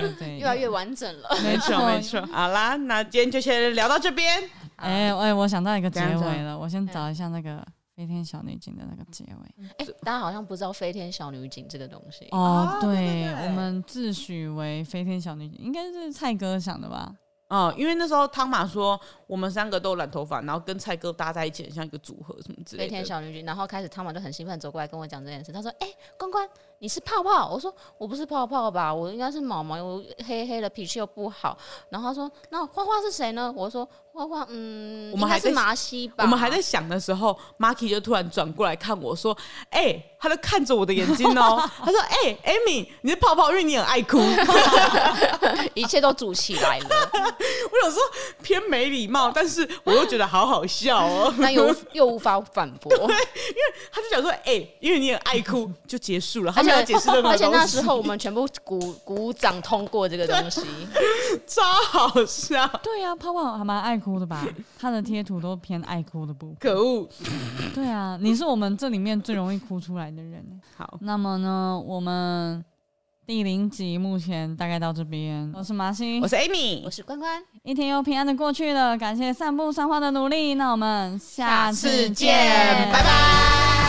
[0.00, 2.20] 对对，越来越完整了，没错没错。
[2.34, 4.42] 好啦，那今天就先聊到这边。
[4.76, 7.64] 哎哎，我想到一个结尾了，我先找一下那个。
[7.98, 12.78] 飞天小女警的那个结尾，哎、欸，大家好像不知道飞天小女警这个东西哦。
[12.80, 17.12] 对，我们自诩为飞天小女警，应该是蔡哥想的吧？
[17.48, 22.88] 哦，因为那时候汤马说我们三个都染头发，然后跟蔡哥搭在一起，很像一个组合什么之类的。
[22.88, 26.48] 飞天小女警，然后开始汤马就很兴奋走过来跟我讲这件事，他说：“哎、欸，关关。”
[26.80, 31.58] 你是泡泡，我说我不是泡泡吧，我应该是毛毛，我黑黑的，脾气又不好。
[31.88, 33.52] 然后他说，那花花是谁呢？
[33.56, 36.22] 我说花花，嗯，我们还是麻西吧。
[36.22, 39.36] 我们还在想的时候，Marky 就突然转过来看我说，
[39.70, 44.20] 哎、欸，他就看着我的眼睛哦， 他说，哎、欸，Amy，你是泡泡，因为你很爱哭，
[45.74, 46.86] 一切都组起来了。
[47.12, 48.02] 我有时候
[48.40, 53.14] 偏没礼貌，但是我又觉得好好笑哦， 那又又无法反驳， 因为
[53.90, 56.54] 他就想说，哎、欸，因为你很爱哭，就结束了。
[56.67, 60.62] 没有解释的，而且那时候我们全部鼓鼓掌通过这个东西，
[61.46, 62.66] 超好笑。
[62.82, 64.46] 对呀、啊，泡泡还蛮爱哭的吧？
[64.78, 66.56] 他的贴图都偏爱哭的部分。
[66.60, 67.08] 可恶！
[67.74, 70.44] 对啊，你是我们这里面最容易哭出来的人。
[70.76, 72.64] 好，那么呢，我们
[73.26, 75.52] 第零集目前大概到这边。
[75.54, 77.42] 我是麻西，我是 Amy，我是关关。
[77.62, 80.54] 一天又平安的过去了，感谢散步散花的努力。
[80.54, 83.87] 那我们下次见，次见拜拜。